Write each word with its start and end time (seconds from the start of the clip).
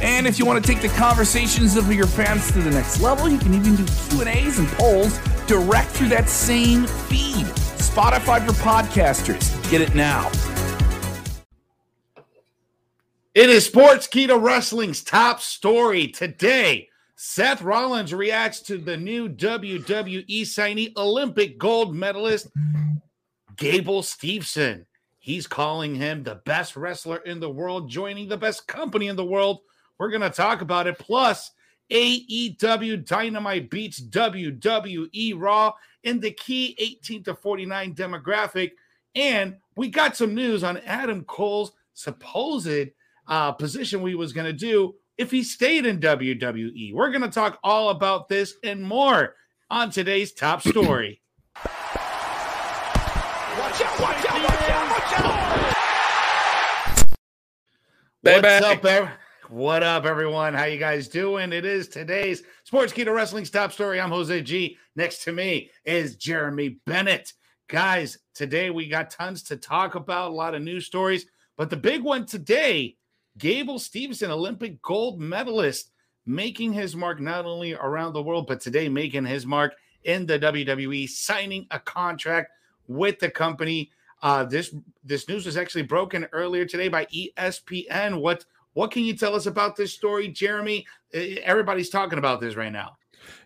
And 0.00 0.28
if 0.28 0.38
you 0.38 0.46
want 0.46 0.64
to 0.64 0.72
take 0.72 0.80
the 0.80 0.96
conversations 0.96 1.76
of 1.76 1.92
your 1.92 2.06
fans 2.06 2.52
to 2.52 2.60
the 2.60 2.70
next 2.70 3.00
level, 3.00 3.28
you 3.28 3.38
can 3.38 3.52
even 3.52 3.74
do 3.74 3.84
Q&As 4.10 4.58
and 4.58 4.68
polls 4.68 5.18
direct 5.46 5.90
through 5.90 6.08
that 6.10 6.28
same 6.28 6.86
feed. 6.86 7.46
Spotify 7.78 8.46
for 8.46 8.52
podcasters. 8.52 9.70
Get 9.70 9.80
it 9.80 9.96
now. 9.96 10.30
It 13.34 13.50
is 13.50 13.68
Sportskeeda 13.68 14.40
Wrestling's 14.40 15.02
top 15.02 15.40
story 15.40 16.08
today. 16.08 16.88
Seth 17.16 17.62
Rollins 17.62 18.14
reacts 18.14 18.60
to 18.62 18.78
the 18.78 18.96
new 18.96 19.28
WWE 19.28 20.42
signee, 20.42 20.96
Olympic 20.96 21.58
gold 21.58 21.92
medalist 21.92 22.48
Gable 23.56 24.02
Steveson. 24.02 24.86
He's 25.18 25.48
calling 25.48 25.96
him 25.96 26.22
the 26.22 26.36
best 26.36 26.76
wrestler 26.76 27.16
in 27.18 27.40
the 27.40 27.50
world, 27.50 27.90
joining 27.90 28.28
the 28.28 28.36
best 28.36 28.68
company 28.68 29.08
in 29.08 29.16
the 29.16 29.24
world 29.24 29.60
we're 29.98 30.10
going 30.10 30.22
to 30.22 30.30
talk 30.30 30.60
about 30.60 30.86
it. 30.86 30.98
Plus, 30.98 31.50
AEW 31.90 33.06
Dynamite 33.06 33.70
beats 33.70 34.00
WWE 34.00 35.34
Raw 35.36 35.72
in 36.04 36.20
the 36.20 36.30
key 36.30 36.76
18 36.78 37.24
to 37.24 37.34
49 37.34 37.94
demographic. 37.94 38.72
And 39.14 39.56
we 39.76 39.88
got 39.88 40.16
some 40.16 40.34
news 40.34 40.62
on 40.62 40.78
Adam 40.78 41.24
Cole's 41.24 41.72
supposed 41.94 42.90
uh, 43.26 43.52
position 43.52 44.02
we 44.02 44.14
was 44.14 44.32
going 44.32 44.46
to 44.46 44.52
do 44.52 44.94
if 45.16 45.30
he 45.30 45.42
stayed 45.42 45.86
in 45.86 45.98
WWE. 46.00 46.94
We're 46.94 47.10
going 47.10 47.22
to 47.22 47.28
talk 47.28 47.58
all 47.64 47.90
about 47.90 48.28
this 48.28 48.54
and 48.62 48.82
more 48.82 49.34
on 49.70 49.90
today's 49.90 50.32
top 50.32 50.62
story. 50.62 51.20
watch 51.56 51.66
out, 53.82 54.00
watch 54.00 54.26
out, 54.26 54.42
watch 54.42 54.70
out, 54.70 54.90
watch 54.90 55.12
out. 55.18 55.58
What's 58.22 58.64
up, 58.64 58.84
everyone? 58.84 59.12
What 59.50 59.82
up, 59.82 60.04
everyone? 60.04 60.52
How 60.52 60.66
you 60.66 60.78
guys 60.78 61.08
doing? 61.08 61.54
It 61.54 61.64
is 61.64 61.88
today's 61.88 62.42
Sportskeeda 62.70 63.14
Wrestling's 63.14 63.48
top 63.48 63.72
story. 63.72 63.98
I'm 63.98 64.10
Jose 64.10 64.42
G. 64.42 64.76
Next 64.94 65.24
to 65.24 65.32
me 65.32 65.70
is 65.86 66.16
Jeremy 66.16 66.80
Bennett. 66.84 67.32
Guys, 67.66 68.18
today 68.34 68.68
we 68.68 68.90
got 68.90 69.08
tons 69.08 69.42
to 69.44 69.56
talk 69.56 69.94
about, 69.94 70.32
a 70.32 70.34
lot 70.34 70.54
of 70.54 70.60
news 70.60 70.84
stories, 70.84 71.24
but 71.56 71.70
the 71.70 71.78
big 71.78 72.02
one 72.02 72.26
today, 72.26 72.98
Gable 73.38 73.78
Stevenson, 73.78 74.30
Olympic 74.30 74.82
gold 74.82 75.18
medalist, 75.18 75.92
making 76.26 76.74
his 76.74 76.94
mark 76.94 77.18
not 77.18 77.46
only 77.46 77.72
around 77.72 78.12
the 78.12 78.22
world, 78.22 78.46
but 78.46 78.60
today 78.60 78.90
making 78.90 79.24
his 79.24 79.46
mark 79.46 79.72
in 80.04 80.26
the 80.26 80.38
WWE, 80.38 81.08
signing 81.08 81.66
a 81.70 81.80
contract 81.80 82.50
with 82.86 83.18
the 83.18 83.30
company. 83.30 83.90
Uh, 84.20 84.44
this 84.44 84.74
this 85.02 85.26
news 85.26 85.46
was 85.46 85.56
actually 85.56 85.84
broken 85.84 86.26
earlier 86.32 86.66
today 86.66 86.88
by 86.88 87.06
ESPN. 87.06 88.20
What 88.20 88.44
what 88.74 88.90
can 88.90 89.04
you 89.04 89.16
tell 89.16 89.34
us 89.34 89.46
about 89.46 89.76
this 89.76 89.92
story, 89.92 90.28
Jeremy? 90.28 90.86
Everybody's 91.12 91.90
talking 91.90 92.18
about 92.18 92.40
this 92.40 92.56
right 92.56 92.72
now. 92.72 92.98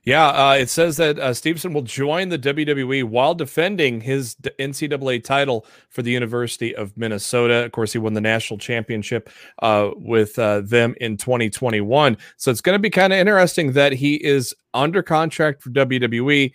Yeah, 0.04 0.28
uh, 0.28 0.54
it 0.54 0.68
says 0.68 0.96
that 0.96 1.18
uh, 1.18 1.30
Steveson 1.30 1.72
will 1.72 1.82
join 1.82 2.28
the 2.28 2.38
WWE 2.38 3.04
while 3.04 3.34
defending 3.34 4.00
his 4.00 4.34
NCAA 4.34 5.22
title 5.22 5.66
for 5.90 6.02
the 6.02 6.10
University 6.10 6.74
of 6.74 6.96
Minnesota. 6.96 7.64
Of 7.64 7.72
course, 7.72 7.92
he 7.92 7.98
won 7.98 8.14
the 8.14 8.20
national 8.20 8.58
championship 8.58 9.30
uh, 9.60 9.90
with 9.94 10.38
uh, 10.38 10.62
them 10.62 10.94
in 11.00 11.16
2021. 11.16 12.16
So 12.36 12.50
it's 12.50 12.60
going 12.60 12.74
to 12.74 12.80
be 12.80 12.90
kind 12.90 13.12
of 13.12 13.18
interesting 13.18 13.72
that 13.72 13.92
he 13.92 14.16
is 14.16 14.54
under 14.74 15.02
contract 15.02 15.62
for 15.62 15.70
WWE, 15.70 16.52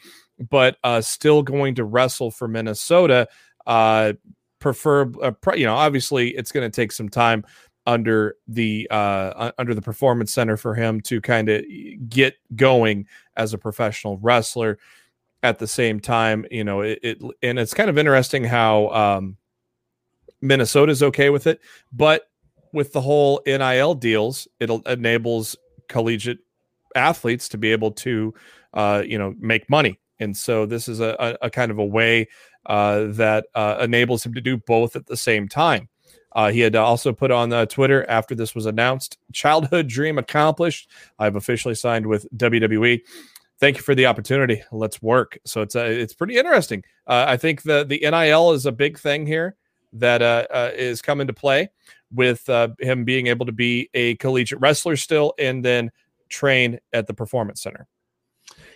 but 0.50 0.78
uh, 0.84 1.00
still 1.00 1.42
going 1.42 1.75
to 1.75 1.86
wrestle 1.86 2.31
for 2.31 2.47
Minnesota. 2.50 3.30
Uh, 3.66 4.13
prefer, 4.59 5.09
you 5.56 5.66
know, 5.66 5.75
obviously 5.75 6.30
it's 6.30 6.52
going 6.52 6.69
to 6.69 6.75
take 6.75 6.92
some 6.92 7.08
time 7.09 7.46
under 7.88 8.36
the 8.48 8.88
uh, 8.92 9.52
under 9.58 9.74
the 9.74 9.81
performance 9.81 10.31
center 10.31 10.58
for 10.58 10.75
him 10.75 11.02
to 11.02 11.20
kind 11.20 11.50
of 11.50 11.64
get 12.08 12.36
going 12.56 13.08
as 13.36 13.53
a 13.53 13.58
professional 13.58 14.18
wrestler. 14.20 14.78
At 15.44 15.59
the 15.59 15.68
same 15.68 16.00
time 16.00 16.46
you 16.52 16.64
know 16.64 16.81
it, 16.81 17.00
it 17.02 17.22
and 17.42 17.58
it's 17.58 17.74
kind 17.74 17.90
of 17.90 17.98
interesting 17.98 18.44
how 18.44 18.90
um, 18.90 19.38
minnesota's 20.42 21.02
okay 21.03 21.30
with 21.30 21.48
it 21.48 21.62
but 21.94 22.30
with 22.74 22.92
the 22.92 23.02
whole 23.02 23.42
nil 23.46 23.94
deals 23.94 24.48
it 24.59 24.69
enables 24.88 25.56
collegiate 25.88 26.40
athletes 26.96 27.48
to 27.50 27.58
be 27.58 27.72
able 27.72 27.92
to 27.92 28.34
uh, 28.74 29.04
you 29.06 29.18
know 29.18 29.34
make 29.40 29.69
money. 29.69 30.00
And 30.19 30.36
so 30.36 30.66
this 30.66 30.88
is 30.88 31.00
a, 31.00 31.16
a, 31.19 31.46
a 31.48 31.50
kind 31.50 31.72
of 31.72 31.78
a 31.78 31.86
way 31.86 32.28
uh, 32.66 33.06
that 33.09 33.46
uh, 33.56 33.78
enables 33.81 34.25
him 34.25 34.34
to 34.34 34.42
do 34.42 34.58
both 34.58 34.96
at 34.96 35.06
the 35.06 35.18
same 35.18 35.48
time 35.48 35.88
uh, 36.34 36.52
he 36.52 36.60
had 36.60 36.76
also 36.76 37.14
put 37.14 37.32
on 37.32 37.52
uh, 37.52 37.66
Twitter 37.66 38.08
after 38.10 38.36
this 38.36 38.54
was 38.54 38.66
announced 38.66 39.18
childhood 39.34 39.88
dream 39.88 40.18
accomplished. 40.18 40.90
I've 41.20 41.36
officially 41.36 41.76
signed 41.76 42.06
with 42.06 42.28
WWE. 42.38 43.02
Thank 43.60 43.78
you 43.78 43.82
for 43.82 43.96
the 43.96 44.06
opportunity. 44.06 44.62
Let's 44.72 45.02
work. 45.02 45.40
So 45.46 45.62
it's 45.62 45.76
uh, 45.76 45.86
it's 45.86 46.14
pretty 46.14 46.38
interesting. 46.38 46.84
Uh, 47.08 47.26
I 47.28 47.38
think 47.38 47.64
the 47.64 47.84
the 47.84 48.00
NIL 48.00 48.52
is 48.52 48.66
a 48.66 48.72
big 48.72 49.00
thing 49.00 49.26
here 49.26 49.56
that 49.94 50.22
uh, 50.22 50.46
uh, 50.52 50.72
is 50.76 51.02
coming 51.02 51.28
to 51.28 51.34
play 51.34 51.70
with 52.12 52.48
him 52.80 53.04
being 53.04 53.28
able 53.28 53.46
to 53.46 53.52
be 53.52 53.90
a 53.94 54.16
collegiate 54.16 54.62
wrestler 54.62 54.96
still 54.96 55.34
and 55.40 55.66
then 55.66 55.92
train 56.30 56.80
at 56.94 57.08
the 57.08 57.14
performance 57.14 57.62
center. 57.62 57.88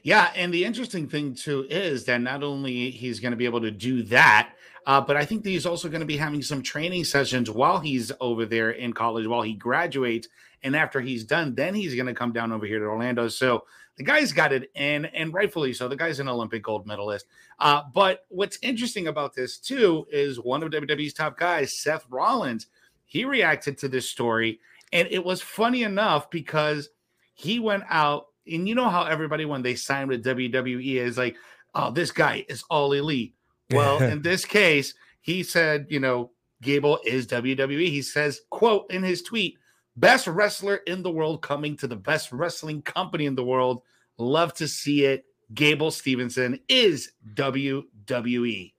Yeah, 0.03 0.31
and 0.35 0.53
the 0.53 0.65
interesting 0.65 1.07
thing 1.07 1.35
too 1.35 1.67
is 1.69 2.05
that 2.05 2.21
not 2.21 2.43
only 2.43 2.89
he's 2.89 3.19
going 3.19 3.31
to 3.31 3.37
be 3.37 3.45
able 3.45 3.61
to 3.61 3.71
do 3.71 4.03
that, 4.03 4.53
uh, 4.87 4.99
but 4.99 5.15
I 5.15 5.25
think 5.25 5.43
that 5.43 5.51
he's 5.51 5.65
also 5.65 5.89
going 5.89 6.01
to 6.01 6.07
be 6.07 6.17
having 6.17 6.41
some 6.41 6.63
training 6.63 7.03
sessions 7.03 7.51
while 7.51 7.79
he's 7.79 8.11
over 8.19 8.45
there 8.45 8.71
in 8.71 8.93
college, 8.93 9.27
while 9.27 9.43
he 9.43 9.53
graduates. 9.53 10.27
And 10.63 10.75
after 10.75 11.01
he's 11.01 11.23
done, 11.23 11.55
then 11.55 11.73
he's 11.73 11.95
going 11.95 12.07
to 12.07 12.13
come 12.13 12.31
down 12.31 12.51
over 12.51 12.65
here 12.65 12.79
to 12.79 12.85
Orlando. 12.85 13.27
So 13.27 13.65
the 13.97 14.03
guy's 14.03 14.31
got 14.31 14.53
it 14.53 14.71
in, 14.75 15.05
and 15.05 15.33
rightfully 15.33 15.73
so. 15.73 15.87
The 15.87 15.95
guy's 15.95 16.19
an 16.19 16.27
Olympic 16.27 16.63
gold 16.63 16.87
medalist. 16.87 17.27
Uh, 17.59 17.83
but 17.93 18.25
what's 18.29 18.57
interesting 18.61 19.07
about 19.07 19.35
this 19.35 19.57
too 19.57 20.07
is 20.11 20.39
one 20.39 20.63
of 20.63 20.71
WWE's 20.71 21.13
top 21.13 21.37
guys, 21.37 21.77
Seth 21.77 22.05
Rollins, 22.09 22.67
he 23.05 23.25
reacted 23.25 23.77
to 23.79 23.89
this 23.89 24.09
story, 24.09 24.59
and 24.93 25.07
it 25.11 25.23
was 25.23 25.41
funny 25.41 25.83
enough 25.83 26.29
because 26.31 26.89
he 27.33 27.59
went 27.59 27.83
out, 27.89 28.27
and 28.47 28.67
you 28.67 28.75
know 28.75 28.89
how 28.89 29.03
everybody 29.03 29.45
when 29.45 29.61
they 29.61 29.75
sign 29.75 30.07
with 30.07 30.23
WWE 30.23 30.95
is 30.95 31.17
like, 31.17 31.35
"Oh, 31.75 31.91
this 31.91 32.11
guy 32.11 32.45
is 32.49 32.63
all 32.69 32.93
elite." 32.93 33.35
Well, 33.71 34.01
in 34.03 34.21
this 34.21 34.45
case, 34.45 34.93
he 35.21 35.43
said, 35.43 35.87
you 35.89 35.99
know, 35.99 36.31
Gable 36.61 36.99
is 37.05 37.27
WWE. 37.27 37.87
He 37.87 38.01
says, 38.01 38.41
quote 38.49 38.91
in 38.91 39.03
his 39.03 39.21
tweet, 39.21 39.57
best 39.95 40.27
wrestler 40.27 40.77
in 40.87 41.03
the 41.03 41.11
world 41.11 41.41
coming 41.41 41.75
to 41.77 41.87
the 41.87 41.95
best 41.95 42.31
wrestling 42.31 42.81
company 42.81 43.25
in 43.25 43.35
the 43.35 43.43
world. 43.43 43.81
Love 44.17 44.53
to 44.55 44.67
see 44.67 45.05
it. 45.05 45.25
Gable 45.53 45.91
Stevenson 45.91 46.59
is 46.69 47.11
WWE. 47.33 48.73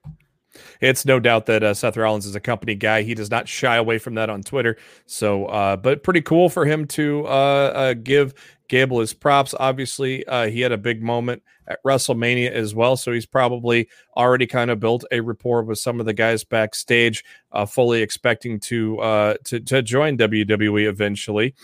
It's 0.81 1.05
no 1.05 1.19
doubt 1.19 1.47
that 1.47 1.63
uh, 1.63 1.73
Seth 1.73 1.97
Rollins 1.97 2.25
is 2.25 2.35
a 2.35 2.39
company 2.39 2.75
guy. 2.75 3.01
He 3.01 3.15
does 3.15 3.31
not 3.31 3.47
shy 3.47 3.75
away 3.75 3.97
from 3.97 4.15
that 4.15 4.29
on 4.29 4.43
Twitter. 4.43 4.77
So, 5.05 5.45
uh, 5.47 5.77
but 5.77 6.03
pretty 6.03 6.21
cool 6.21 6.49
for 6.49 6.65
him 6.65 6.85
to 6.89 7.25
uh, 7.25 7.29
uh 7.29 7.93
give 7.93 8.33
Gable 8.67 8.99
his 8.99 9.13
props. 9.13 9.53
Obviously, 9.59 10.25
uh, 10.25 10.47
he 10.47 10.61
had 10.61 10.71
a 10.71 10.77
big 10.77 11.01
moment 11.01 11.43
at 11.67 11.83
WrestleMania 11.83 12.51
as 12.51 12.73
well. 12.75 12.97
So 12.97 13.11
he's 13.11 13.25
probably 13.25 13.87
already 14.17 14.47
kind 14.47 14.71
of 14.71 14.79
built 14.79 15.05
a 15.11 15.19
rapport 15.21 15.63
with 15.63 15.79
some 15.79 15.99
of 15.99 16.05
the 16.05 16.13
guys 16.13 16.43
backstage, 16.43 17.23
uh, 17.51 17.65
fully 17.65 18.01
expecting 18.01 18.59
to, 18.61 18.99
uh, 18.99 19.35
to 19.45 19.59
to 19.59 19.81
join 19.81 20.17
WWE 20.17 20.87
eventually. 20.87 21.55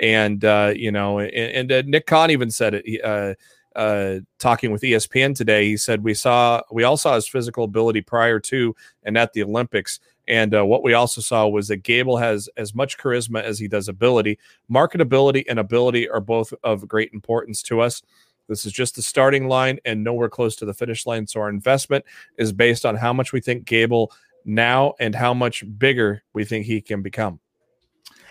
And 0.00 0.44
uh, 0.44 0.72
you 0.74 0.92
know, 0.92 1.18
and, 1.18 1.32
and 1.32 1.72
uh, 1.72 1.82
Nick 1.86 2.06
Khan 2.06 2.30
even 2.30 2.50
said 2.50 2.74
it. 2.74 2.86
He, 2.86 3.00
uh, 3.78 4.20
talking 4.38 4.72
with 4.72 4.82
ESPN 4.82 5.34
today, 5.36 5.66
he 5.66 5.76
said 5.76 6.02
we 6.02 6.12
saw 6.12 6.60
we 6.70 6.82
all 6.82 6.96
saw 6.96 7.14
his 7.14 7.28
physical 7.28 7.64
ability 7.64 8.00
prior 8.02 8.40
to 8.40 8.74
and 9.04 9.16
at 9.16 9.32
the 9.32 9.42
Olympics, 9.42 10.00
and 10.26 10.54
uh, 10.54 10.66
what 10.66 10.82
we 10.82 10.92
also 10.92 11.20
saw 11.20 11.46
was 11.46 11.68
that 11.68 11.78
Gable 11.78 12.16
has 12.16 12.48
as 12.56 12.74
much 12.74 12.98
charisma 12.98 13.40
as 13.42 13.58
he 13.58 13.68
does 13.68 13.88
ability. 13.88 14.38
Marketability 14.70 15.44
and 15.48 15.58
ability 15.58 16.08
are 16.08 16.20
both 16.20 16.52
of 16.64 16.86
great 16.86 17.12
importance 17.12 17.62
to 17.62 17.80
us. 17.80 18.02
This 18.48 18.66
is 18.66 18.72
just 18.72 18.96
the 18.96 19.02
starting 19.02 19.46
line 19.46 19.78
and 19.84 20.02
nowhere 20.02 20.28
close 20.28 20.56
to 20.56 20.64
the 20.64 20.74
finish 20.74 21.06
line. 21.06 21.26
So 21.26 21.40
our 21.40 21.48
investment 21.48 22.04
is 22.36 22.52
based 22.52 22.84
on 22.84 22.96
how 22.96 23.12
much 23.12 23.32
we 23.32 23.40
think 23.40 23.64
Gable 23.64 24.12
now 24.44 24.94
and 24.98 25.14
how 25.14 25.34
much 25.34 25.64
bigger 25.78 26.22
we 26.32 26.44
think 26.44 26.66
he 26.66 26.80
can 26.80 27.02
become. 27.02 27.40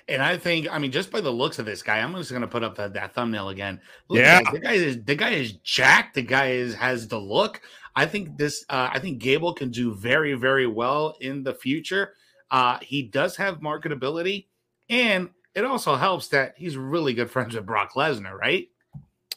And 0.10 0.22
I 0.22 0.38
think, 0.38 0.68
I 0.72 0.80
mean, 0.80 0.92
just 0.92 1.12
by 1.12 1.20
the 1.20 1.32
looks 1.32 1.60
of 1.60 1.66
this 1.66 1.84
guy, 1.84 2.00
I'm 2.00 2.16
just 2.16 2.30
going 2.30 2.42
to 2.42 2.48
put 2.48 2.64
up 2.64 2.76
that, 2.76 2.94
that 2.94 3.14
thumbnail 3.14 3.50
again. 3.50 3.82
Look 4.08 4.20
yeah, 4.20 4.40
the 4.52 4.60
guy 4.60 4.74
is 4.74 5.04
the 5.04 5.16
guy 5.16 5.32
is 5.32 5.54
jacked. 5.64 6.16
The 6.16 6.22
guy 6.22 6.52
is 6.52 6.74
has 6.76 7.08
the 7.08 7.20
look. 7.20 7.62
I 7.96 8.06
think 8.06 8.38
this. 8.38 8.64
Uh, 8.70 8.90
I 8.92 9.00
think 9.00 9.20
Gable 9.20 9.54
can 9.54 9.70
do 9.70 9.94
very, 9.94 10.34
very 10.34 10.68
well 10.68 11.18
in 11.20 11.44
the 11.44 11.54
future. 11.54 12.14
Uh, 12.50 12.80
he 12.82 13.04
does 13.04 13.36
have 13.36 13.60
marketability, 13.60 14.46
and 14.90 15.30
it 15.56 15.66
also 15.66 15.96
helps 15.96 16.30
that 16.30 16.54
he's 16.56 16.78
really 16.78 17.14
good 17.14 17.30
friends 17.30 17.56
with 17.56 17.66
Brock 17.66 17.94
Lesnar, 17.96 18.34
right? 18.34 18.70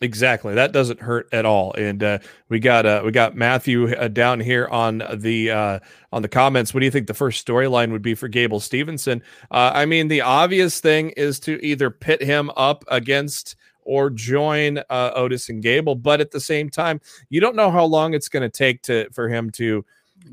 Exactly. 0.03 0.55
That 0.55 0.73
doesn't 0.73 1.01
hurt 1.01 1.29
at 1.31 1.45
all. 1.45 1.75
And 1.75 2.03
uh, 2.03 2.19
we 2.49 2.59
got 2.59 2.87
uh, 2.87 3.03
we 3.05 3.13
got 3.13 3.37
Matthew 3.37 3.95
uh, 3.95 4.09
down 4.09 4.41
here 4.41 4.67
on 4.69 5.03
the 5.15 5.51
uh, 5.51 5.79
on 6.11 6.23
the 6.23 6.29
comments. 6.29 6.73
What 6.73 6.81
do 6.81 6.87
you 6.87 6.91
think 6.91 7.07
the 7.07 7.15
first 7.15 7.47
storyline 7.47 7.93
would 7.93 8.01
be 8.01 8.15
for 8.15 8.27
Gable 8.27 8.61
Stevenson? 8.61 9.23
Uh, 9.51 9.73
I 9.75 9.85
mean, 9.85 10.09
the 10.09 10.23
obvious 10.23 10.81
thing 10.81 11.11
is 11.11 11.39
to 11.41 11.63
either 11.65 11.91
pit 11.91 12.23
him 12.23 12.51
up 12.57 12.85
against 12.89 13.57
or 13.83 14.09
join 14.09 14.79
uh, 14.89 15.11
Otis 15.15 15.51
and 15.51 15.63
Gable, 15.63 15.97
but 15.97 16.21
at 16.21 16.31
the 16.31 16.41
same 16.41 16.71
time, 16.71 17.01
you 17.29 17.41
don't 17.41 17.57
know 17.57 17.71
how 17.71 17.85
long 17.85 18.15
it's 18.15 18.29
going 18.29 18.43
to 18.43 18.49
take 18.49 18.83
to 18.83 19.11
for 19.11 19.29
him 19.29 19.51
to 19.51 19.85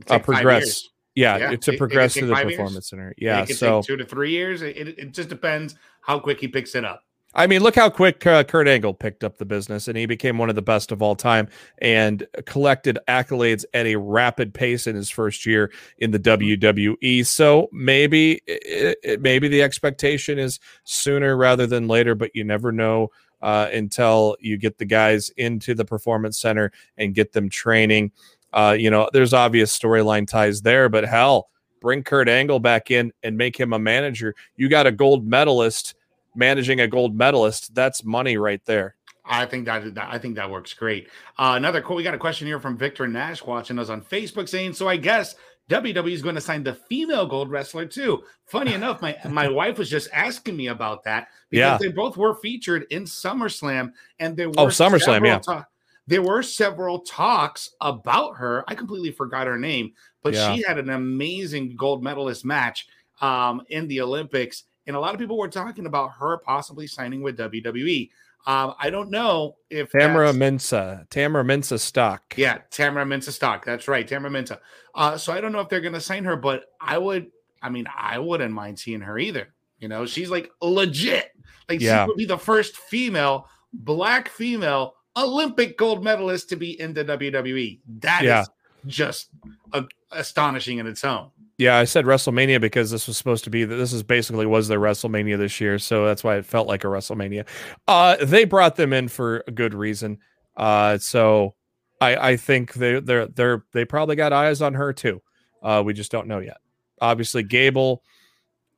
uh, 0.09 0.19
progress. 0.19 0.87
Yeah, 1.15 1.37
yeah, 1.37 1.55
to 1.55 1.77
progress 1.77 2.13
to 2.13 2.27
the 2.27 2.35
performance 2.35 2.73
years. 2.73 2.87
center. 2.89 3.13
Yeah, 3.17 3.43
so 3.45 3.81
two 3.81 3.97
to 3.97 4.05
three 4.05 4.31
years. 4.31 4.61
It, 4.61 4.77
it 4.77 5.13
just 5.13 5.29
depends 5.29 5.75
how 6.01 6.19
quick 6.19 6.39
he 6.39 6.47
picks 6.47 6.75
it 6.75 6.85
up. 6.85 7.03
I 7.37 7.45
mean, 7.45 7.61
look 7.61 7.75
how 7.75 7.91
quick 7.91 8.25
uh, 8.25 8.43
Kurt 8.43 8.67
Angle 8.67 8.95
picked 8.95 9.23
up 9.23 9.37
the 9.37 9.45
business, 9.45 9.87
and 9.87 9.95
he 9.95 10.07
became 10.07 10.39
one 10.39 10.49
of 10.49 10.55
the 10.55 10.61
best 10.63 10.91
of 10.91 11.03
all 11.03 11.15
time, 11.15 11.47
and 11.77 12.25
collected 12.47 12.97
accolades 13.07 13.63
at 13.75 13.85
a 13.85 13.95
rapid 13.95 14.55
pace 14.55 14.87
in 14.87 14.95
his 14.95 15.11
first 15.11 15.45
year 15.45 15.71
in 15.99 16.09
the 16.09 16.17
WWE. 16.17 17.23
So 17.27 17.69
maybe, 17.71 18.41
it, 18.47 18.97
it, 19.03 19.21
maybe 19.21 19.47
the 19.49 19.61
expectation 19.61 20.39
is 20.39 20.59
sooner 20.83 21.37
rather 21.37 21.67
than 21.67 21.87
later, 21.87 22.15
but 22.15 22.35
you 22.35 22.43
never 22.43 22.71
know 22.71 23.11
uh, 23.43 23.69
until 23.71 24.35
you 24.39 24.57
get 24.57 24.79
the 24.79 24.85
guys 24.85 25.29
into 25.37 25.75
the 25.75 25.85
performance 25.85 26.39
center 26.39 26.71
and 26.97 27.13
get 27.13 27.33
them 27.33 27.49
training. 27.49 28.11
Uh, 28.51 28.75
you 28.77 28.89
know, 28.89 29.11
there's 29.13 29.33
obvious 29.33 29.77
storyline 29.77 30.27
ties 30.27 30.63
there, 30.63 30.89
but 30.89 31.03
hell, 31.03 31.49
bring 31.81 32.01
Kurt 32.01 32.29
Angle 32.29 32.61
back 32.61 32.89
in 32.89 33.13
and 33.21 33.37
make 33.37 33.55
him 33.59 33.73
a 33.73 33.79
manager. 33.79 34.33
You 34.55 34.69
got 34.69 34.87
a 34.87 34.91
gold 34.91 35.27
medalist 35.27 35.93
managing 36.37 36.79
a 36.79 36.87
gold 36.87 37.15
medalist, 37.15 37.73
that's 37.75 38.03
money 38.03 38.37
right 38.37 38.63
there. 38.65 38.95
I 39.27 39.45
think 39.45 39.65
that, 39.65 39.83
I 39.97 40.17
think 40.17 40.35
that 40.35 40.49
works 40.49 40.73
great. 40.73 41.09
Uh, 41.37 41.53
another 41.55 41.81
cool. 41.81 41.97
We 41.97 42.03
got 42.03 42.13
a 42.13 42.19
question 42.19 42.47
here 42.47 42.59
from 42.59 42.77
Victor 42.77 43.07
Nash 43.07 43.43
watching 43.43 43.77
us 43.77 43.89
on 43.89 44.01
Facebook 44.01 44.47
saying, 44.47 44.73
"So 44.73 44.87
I 44.87 44.95
guess 44.97 45.35
WWE 45.69 46.13
is 46.13 46.21
going 46.21 46.35
to 46.35 46.41
sign 46.41 46.63
the 46.63 46.75
female 46.75 47.25
gold 47.25 47.49
wrestler 47.49 47.85
too." 47.85 48.23
Funny 48.45 48.73
enough, 48.75 49.01
my 49.01 49.17
my 49.29 49.49
wife 49.49 49.77
was 49.77 49.89
just 49.89 50.09
asking 50.13 50.55
me 50.55 50.67
about 50.67 51.03
that 51.03 51.27
because 51.49 51.81
yeah. 51.81 51.89
they 51.89 51.93
both 51.93 52.15
were 52.15 52.35
featured 52.35 52.85
in 52.89 53.03
SummerSlam, 53.03 53.91
and 54.19 54.37
there 54.37 54.49
were 54.49 54.59
oh 54.59 54.67
SummerSlam, 54.67 55.25
yeah. 55.25 55.39
Ta- 55.39 55.67
there 56.07 56.21
were 56.21 56.41
several 56.41 56.99
talks 56.99 57.71
about 57.81 58.37
her. 58.37 58.63
I 58.67 58.75
completely 58.75 59.11
forgot 59.11 59.45
her 59.45 59.57
name, 59.57 59.91
but 60.23 60.33
yeah. 60.33 60.55
she 60.55 60.63
had 60.63 60.77
an 60.77 60.89
amazing 60.89 61.75
gold 61.75 62.01
medalist 62.01 62.45
match 62.45 62.87
um, 63.19 63.61
in 63.69 63.87
the 63.89 63.99
Olympics 63.99 64.63
and 64.87 64.95
a 64.95 64.99
lot 64.99 65.13
of 65.13 65.19
people 65.19 65.37
were 65.37 65.49
talking 65.49 65.85
about 65.85 66.13
her 66.13 66.37
possibly 66.37 66.87
signing 66.87 67.21
with 67.21 67.37
WWE. 67.37 68.09
Um, 68.45 68.75
I 68.79 68.89
don't 68.89 69.11
know 69.11 69.57
if 69.69 69.91
Tamyra 69.91 70.33
Mensah, 70.33 71.07
Tamyra 71.09 71.45
Mensah-Stock. 71.45 72.35
Yeah, 72.37 72.59
Tamyra 72.71 73.05
Mensah-Stock. 73.05 73.65
That's 73.65 73.89
right, 73.89 74.07
Tamyra 74.07 74.31
Mensah. 74.31 74.59
Uh, 74.95 75.17
so 75.17 75.33
I 75.33 75.41
don't 75.41 75.51
know 75.51 75.59
if 75.59 75.67
they're 75.67 75.81
going 75.81 75.93
to 75.93 76.01
sign 76.01 76.23
her, 76.23 76.37
but 76.37 76.65
I 76.79 76.97
would. 76.97 77.27
I 77.61 77.69
mean, 77.69 77.87
I 77.93 78.19
wouldn't 78.19 78.53
mind 78.53 78.79
seeing 78.79 79.01
her 79.01 79.19
either. 79.19 79.49
You 79.79 79.89
know, 79.89 80.05
she's 80.05 80.29
like 80.29 80.49
legit. 80.61 81.31
Like 81.67 81.81
yeah. 81.81 82.05
she 82.05 82.07
would 82.07 82.17
be 82.17 82.25
the 82.25 82.37
first 82.37 82.77
female, 82.77 83.49
black 83.73 84.29
female 84.29 84.95
Olympic 85.17 85.77
gold 85.77 86.03
medalist 86.03 86.49
to 86.49 86.55
be 86.55 86.79
in 86.79 86.93
the 86.93 87.03
WWE. 87.03 87.79
That 87.99 88.23
yeah. 88.23 88.41
is 88.41 88.49
just 88.85 89.29
a, 89.73 89.83
astonishing 90.11 90.77
in 90.77 90.87
its 90.87 91.03
own. 91.03 91.31
Yeah, 91.57 91.75
I 91.77 91.85
said 91.85 92.05
WrestleMania 92.05 92.61
because 92.61 92.91
this 92.91 93.07
was 93.07 93.17
supposed 93.17 93.43
to 93.45 93.49
be 93.49 93.63
this 93.65 93.91
is 93.91 94.03
basically 94.03 94.45
was 94.45 94.67
their 94.67 94.79
WrestleMania 94.79 95.39
this 95.39 95.59
year, 95.59 95.79
so 95.79 96.05
that's 96.05 96.23
why 96.23 96.37
it 96.37 96.45
felt 96.45 96.67
like 96.67 96.83
a 96.83 96.87
WrestleMania. 96.87 97.47
Uh, 97.87 98.15
they 98.23 98.45
brought 98.45 98.75
them 98.75 98.93
in 98.93 99.07
for 99.07 99.43
a 99.47 99.51
good 99.51 99.73
reason. 99.73 100.19
Uh, 100.55 100.99
so 100.99 101.55
I 101.99 102.15
I 102.31 102.37
think 102.37 102.73
they 102.73 102.99
they're 102.99 103.25
they're 103.27 103.63
they 103.73 103.85
probably 103.85 104.15
got 104.15 104.33
eyes 104.33 104.61
on 104.61 104.75
her 104.75 104.93
too. 104.93 105.21
Uh, 105.63 105.81
we 105.83 105.93
just 105.93 106.11
don't 106.11 106.27
know 106.27 106.39
yet. 106.39 106.57
Obviously, 107.01 107.41
Gable. 107.41 108.03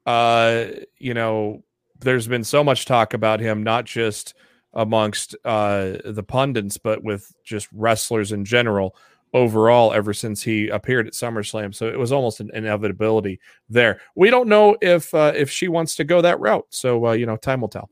Uh, 0.05 0.67
you 0.97 1.13
know, 1.13 1.63
there's 1.99 2.27
been 2.27 2.45
so 2.45 2.63
much 2.63 2.85
talk 2.85 3.13
about 3.13 3.41
him, 3.41 3.61
not 3.61 3.85
just 3.85 4.33
amongst 4.73 5.35
uh 5.43 5.97
the 6.05 6.23
pundits, 6.25 6.77
but 6.77 7.03
with 7.03 7.33
just 7.43 7.67
wrestlers 7.73 8.31
in 8.31 8.45
general 8.45 8.95
overall 9.33 9.93
ever 9.93 10.13
since 10.13 10.41
he 10.41 10.69
appeared 10.69 11.07
at 11.07 11.13
SummerSlam. 11.13 11.73
So 11.73 11.87
it 11.87 11.97
was 11.97 12.11
almost 12.11 12.39
an 12.39 12.51
inevitability 12.53 13.39
there. 13.69 14.01
We 14.15 14.29
don't 14.29 14.47
know 14.47 14.77
if 14.81 15.13
uh, 15.13 15.33
if 15.35 15.49
she 15.49 15.67
wants 15.67 15.95
to 15.95 16.03
go 16.03 16.21
that 16.21 16.39
route. 16.39 16.65
So 16.69 17.07
uh, 17.07 17.11
you 17.13 17.25
know, 17.25 17.37
time 17.37 17.61
will 17.61 17.69
tell. 17.69 17.89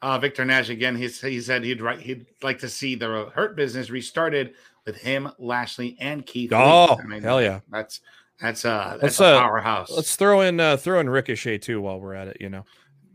Uh, 0.00 0.18
Victor 0.18 0.44
Nash 0.44 0.68
again. 0.68 0.96
He, 0.96 1.06
he 1.06 1.40
said 1.40 1.62
he'd 1.62 1.80
he'd 2.00 2.26
like 2.42 2.58
to 2.60 2.68
see 2.68 2.94
the 2.94 3.30
Hurt 3.34 3.54
business 3.56 3.90
restarted 3.90 4.54
with 4.84 4.96
him, 4.96 5.30
Lashley, 5.38 5.96
and 6.00 6.26
Keith. 6.26 6.52
Oh, 6.52 6.98
I 7.00 7.06
mean, 7.06 7.22
hell 7.22 7.40
yeah! 7.40 7.60
That's 7.70 8.00
that's 8.40 8.64
uh 8.64 8.98
that's 9.00 9.20
let's, 9.20 9.20
a 9.20 9.24
uh, 9.24 9.40
powerhouse. 9.40 9.90
Let's 9.90 10.16
throw 10.16 10.40
in 10.40 10.58
uh, 10.58 10.76
throw 10.76 10.98
in 10.98 11.08
Ricochet 11.08 11.58
too 11.58 11.80
while 11.80 12.00
we're 12.00 12.14
at 12.14 12.28
it. 12.28 12.38
You 12.40 12.48
know 12.48 12.64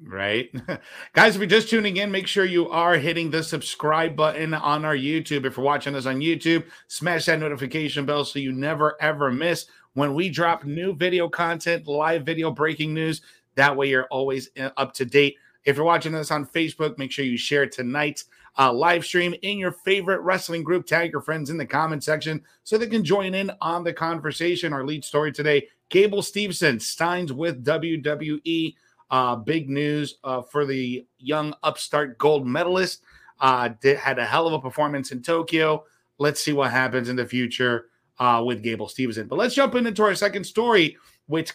right? 0.03 0.49
Guys, 1.13 1.35
if 1.35 1.39
you're 1.39 1.47
just 1.47 1.69
tuning 1.69 1.97
in, 1.97 2.11
make 2.11 2.27
sure 2.27 2.45
you 2.45 2.69
are 2.69 2.95
hitting 2.95 3.31
the 3.31 3.43
subscribe 3.43 4.15
button 4.15 4.53
on 4.53 4.85
our 4.85 4.95
YouTube. 4.95 5.45
If 5.45 5.57
you're 5.57 5.65
watching 5.65 5.95
us 5.95 6.05
on 6.05 6.19
YouTube, 6.19 6.65
smash 6.87 7.25
that 7.25 7.39
notification 7.39 8.05
bell 8.05 8.25
so 8.25 8.39
you 8.39 8.51
never 8.51 8.95
ever 9.01 9.31
miss 9.31 9.67
when 9.93 10.13
we 10.13 10.29
drop 10.29 10.63
new 10.63 10.93
video 10.93 11.27
content, 11.27 11.87
live 11.87 12.23
video 12.23 12.51
breaking 12.51 12.93
news. 12.93 13.21
That 13.55 13.75
way 13.75 13.89
you're 13.89 14.05
always 14.05 14.49
uh, 14.59 14.69
up 14.77 14.93
to 14.93 15.05
date. 15.05 15.37
If 15.65 15.75
you're 15.75 15.85
watching 15.85 16.15
us 16.15 16.31
on 16.31 16.45
Facebook, 16.45 16.97
make 16.97 17.11
sure 17.11 17.25
you 17.25 17.37
share 17.37 17.65
tonight's 17.65 18.25
uh, 18.59 18.71
live 18.71 19.05
stream 19.05 19.33
in 19.41 19.57
your 19.57 19.71
favorite 19.71 20.21
wrestling 20.21 20.63
group. 20.63 20.85
Tag 20.85 21.11
your 21.11 21.21
friends 21.21 21.49
in 21.49 21.57
the 21.57 21.65
comment 21.65 22.03
section 22.03 22.43
so 22.63 22.77
they 22.77 22.87
can 22.87 23.03
join 23.03 23.33
in 23.33 23.51
on 23.61 23.83
the 23.83 23.93
conversation. 23.93 24.71
Our 24.71 24.85
lead 24.85 25.03
story 25.03 25.31
today 25.31 25.67
Gable 25.89 26.21
Stevenson 26.21 26.79
signs 26.79 27.31
with 27.31 27.63
WWE. 27.63 28.75
Uh, 29.09 29.35
big 29.35 29.69
news 29.69 30.15
uh, 30.23 30.41
for 30.41 30.65
the 30.65 31.05
young 31.17 31.53
upstart 31.63 32.17
gold 32.17 32.45
medalist. 32.45 33.01
Uh, 33.39 33.69
did, 33.81 33.97
had 33.97 34.19
a 34.19 34.25
hell 34.25 34.47
of 34.47 34.53
a 34.53 34.59
performance 34.59 35.11
in 35.11 35.21
Tokyo. 35.21 35.85
Let's 36.17 36.43
see 36.43 36.53
what 36.53 36.71
happens 36.71 37.07
in 37.07 37.15
the 37.15 37.25
future 37.25 37.89
uh, 38.19 38.43
with 38.45 38.63
Gable 38.63 38.87
Stevenson. 38.87 39.27
But 39.27 39.37
let's 39.37 39.55
jump 39.55 39.75
into 39.75 40.03
our 40.03 40.15
second 40.15 40.43
story, 40.43 40.97
which 41.27 41.53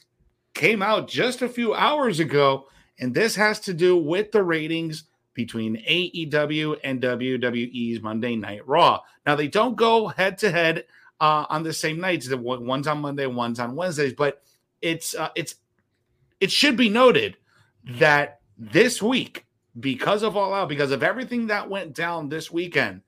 came 0.55 0.83
out 0.83 1.09
just 1.09 1.43
a 1.43 1.49
few 1.49 1.75
hours 1.75 2.21
ago. 2.21 2.69
And 3.01 3.15
this 3.15 3.35
has 3.35 3.59
to 3.61 3.75
do 3.75 3.97
with 3.97 4.33
the 4.33 4.45
ratings 4.45 5.05
between 5.35 5.77
AEW 5.89 6.77
and 6.85 7.03
WWE's 7.03 8.01
Monday 8.01 8.37
Night 8.37 8.67
Raw. 8.67 9.01
Now, 9.27 9.35
they 9.35 9.49
don't 9.49 9.77
go 9.77 10.09
head 10.09 10.39
to 10.39 10.51
head 10.51 10.85
on 11.23 11.63
the 11.63 11.73
same 11.73 12.01
nights. 12.01 12.29
The 12.29 12.37
one's 12.37 12.87
on 12.87 13.01
Monday, 13.01 13.27
one's 13.27 13.61
on 13.61 13.77
Wednesdays, 13.77 14.15
but 14.15 14.43
it's 14.81 15.15
uh, 15.15 15.31
it's 15.35 15.57
it 16.41 16.51
should 16.51 16.77
be 16.77 16.89
noted 16.89 17.37
that 17.85 18.41
this 18.59 19.03
week, 19.03 19.47
because 19.81 20.23
of 20.23 20.37
all 20.37 20.55
out, 20.55 20.69
because 20.69 20.91
of 20.91 21.03
everything 21.03 21.47
that 21.49 21.69
went 21.69 21.95
down 21.95 22.29
this 22.29 22.51
weekend, 22.51 23.03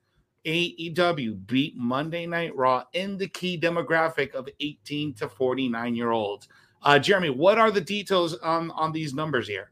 AEW 0.45 1.45
beat 1.47 1.75
Monday 1.75 2.25
Night 2.25 2.55
Raw 2.55 2.83
in 2.93 3.17
the 3.17 3.27
key 3.27 3.59
demographic 3.59 4.33
of 4.33 4.47
18 4.59 5.13
to 5.15 5.29
49 5.29 5.95
year 5.95 6.11
olds. 6.11 6.47
Uh, 6.83 6.99
Jeremy, 6.99 7.31
what 7.31 7.57
are 7.57 7.71
the 7.71 7.81
details 7.81 8.35
on, 8.37 8.69
on 8.71 8.91
these 8.91 9.13
numbers 9.13 9.47
here? 9.47 9.71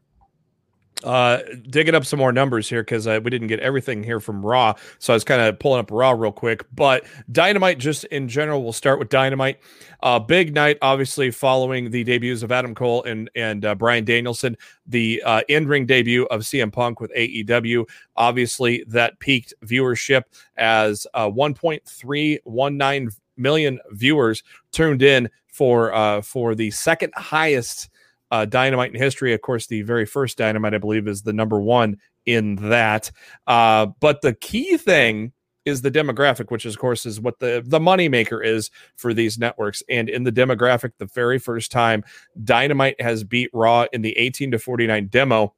Uh, 1.04 1.38
digging 1.68 1.94
up 1.94 2.04
some 2.04 2.18
more 2.18 2.32
numbers 2.32 2.68
here 2.68 2.82
because 2.82 3.06
uh, 3.06 3.20
we 3.22 3.30
didn't 3.30 3.48
get 3.48 3.60
everything 3.60 4.02
here 4.02 4.20
from 4.20 4.44
Raw. 4.44 4.74
So 4.98 5.12
I 5.12 5.16
was 5.16 5.24
kind 5.24 5.40
of 5.40 5.58
pulling 5.58 5.80
up 5.80 5.90
Raw 5.90 6.12
real 6.12 6.32
quick. 6.32 6.64
But 6.74 7.04
Dynamite, 7.30 7.78
just 7.78 8.04
in 8.06 8.28
general, 8.28 8.62
we'll 8.62 8.72
start 8.72 8.98
with 8.98 9.10
Dynamite. 9.10 9.60
Uh, 10.02 10.18
big 10.18 10.54
night, 10.54 10.78
obviously, 10.82 11.30
following 11.30 11.90
the 11.90 12.04
debuts 12.04 12.42
of 12.42 12.50
Adam 12.50 12.74
Cole 12.74 13.02
and 13.04 13.30
and 13.34 13.64
uh, 13.64 13.74
Bryan 13.74 14.04
Danielson, 14.04 14.56
the 14.86 15.22
uh, 15.24 15.42
in 15.48 15.66
ring 15.68 15.86
debut 15.86 16.24
of 16.26 16.40
CM 16.42 16.72
Punk 16.72 17.00
with 17.00 17.12
AEW. 17.14 17.86
Obviously, 18.16 18.84
that 18.88 19.18
peaked 19.18 19.54
viewership 19.64 20.22
as 20.56 21.06
uh, 21.14 21.28
1.319 21.28 23.10
million 23.36 23.80
viewers 23.90 24.42
tuned 24.72 25.02
in 25.02 25.28
for 25.46 25.94
uh, 25.94 26.20
for 26.20 26.54
the 26.54 26.70
second 26.70 27.12
highest 27.16 27.88
uh, 28.30 28.44
Dynamite 28.44 28.94
in 28.94 29.00
history. 29.00 29.32
Of 29.32 29.42
course, 29.42 29.66
the 29.66 29.82
very 29.82 30.06
first 30.06 30.38
Dynamite, 30.38 30.74
I 30.74 30.78
believe, 30.78 31.08
is 31.08 31.22
the 31.22 31.32
number 31.32 31.60
one 31.60 31.98
in 32.26 32.56
that. 32.68 33.10
Uh, 33.46 33.86
but 34.00 34.22
the 34.22 34.34
key 34.34 34.76
thing 34.76 35.32
is 35.64 35.80
the 35.80 35.90
demographic, 35.90 36.50
which 36.50 36.66
of 36.66 36.78
course 36.78 37.06
is 37.06 37.20
what 37.20 37.38
the 37.38 37.62
the 37.64 37.78
moneymaker 37.78 38.44
is 38.44 38.70
for 38.96 39.14
these 39.14 39.38
networks. 39.38 39.82
And 39.88 40.08
in 40.08 40.24
the 40.24 40.32
demographic, 40.32 40.92
the 40.98 41.06
very 41.06 41.38
first 41.38 41.72
time 41.72 42.04
Dynamite 42.42 43.00
has 43.00 43.24
beat 43.24 43.50
Raw 43.52 43.86
in 43.92 44.02
the 44.02 44.16
18 44.18 44.50
to 44.50 44.58
49 44.58 45.08
demo, 45.08 45.54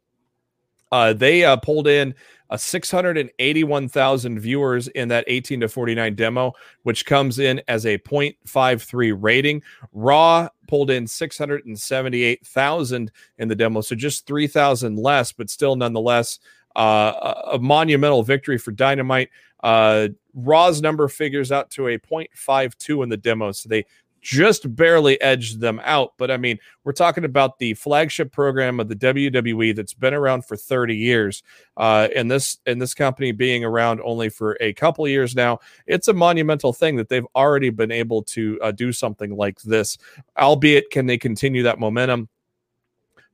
uh, 0.92 1.12
they 1.12 1.44
uh, 1.44 1.56
pulled 1.56 1.88
in 1.88 2.14
a 2.50 2.58
681,000 2.58 4.38
viewers 4.38 4.88
in 4.88 5.08
that 5.08 5.24
18 5.26 5.60
to 5.60 5.68
49 5.68 6.14
demo, 6.14 6.52
which 6.84 7.04
comes 7.04 7.40
in 7.40 7.60
as 7.66 7.84
a 7.84 7.98
0.53 7.98 9.16
rating. 9.18 9.62
Raw 9.92 10.48
pulled 10.66 10.90
in 10.90 11.06
678,000 11.06 13.12
in 13.38 13.48
the 13.48 13.54
demo, 13.54 13.80
so 13.80 13.94
just 13.94 14.26
3,000 14.26 14.96
less, 14.96 15.32
but 15.32 15.50
still 15.50 15.76
nonetheless 15.76 16.40
uh, 16.76 17.34
a 17.52 17.58
monumental 17.58 18.22
victory 18.22 18.58
for 18.58 18.70
Dynamite. 18.70 19.30
Uh, 19.62 20.08
Raw's 20.34 20.82
number 20.82 21.08
figures 21.08 21.50
out 21.50 21.70
to 21.70 21.88
a 21.88 21.98
0.52 21.98 23.02
in 23.02 23.08
the 23.08 23.16
demo, 23.16 23.52
so 23.52 23.68
they 23.68 23.86
just 24.20 24.74
barely 24.74 25.20
edged 25.20 25.60
them 25.60 25.80
out. 25.84 26.14
But 26.18 26.30
I 26.30 26.36
mean, 26.36 26.58
we're 26.84 26.92
talking 26.92 27.24
about 27.24 27.58
the 27.58 27.74
flagship 27.74 28.32
program 28.32 28.80
of 28.80 28.88
the 28.88 28.96
WWE 28.96 29.74
that's 29.74 29.94
been 29.94 30.14
around 30.14 30.44
for 30.44 30.56
30 30.56 30.96
years, 30.96 31.42
uh, 31.76 32.08
and 32.14 32.30
this 32.30 32.58
and 32.66 32.80
this 32.80 32.94
company 32.94 33.32
being 33.32 33.64
around 33.64 34.00
only 34.02 34.28
for 34.28 34.56
a 34.60 34.72
couple 34.72 35.06
years 35.06 35.34
now. 35.34 35.60
It's 35.86 36.08
a 36.08 36.14
monumental 36.14 36.72
thing 36.72 36.96
that 36.96 37.08
they've 37.08 37.26
already 37.34 37.70
been 37.70 37.92
able 37.92 38.22
to 38.24 38.58
uh, 38.62 38.72
do 38.72 38.92
something 38.92 39.36
like 39.36 39.60
this. 39.62 39.98
Albeit, 40.38 40.90
can 40.90 41.06
they 41.06 41.18
continue 41.18 41.62
that 41.62 41.78
momentum? 41.78 42.28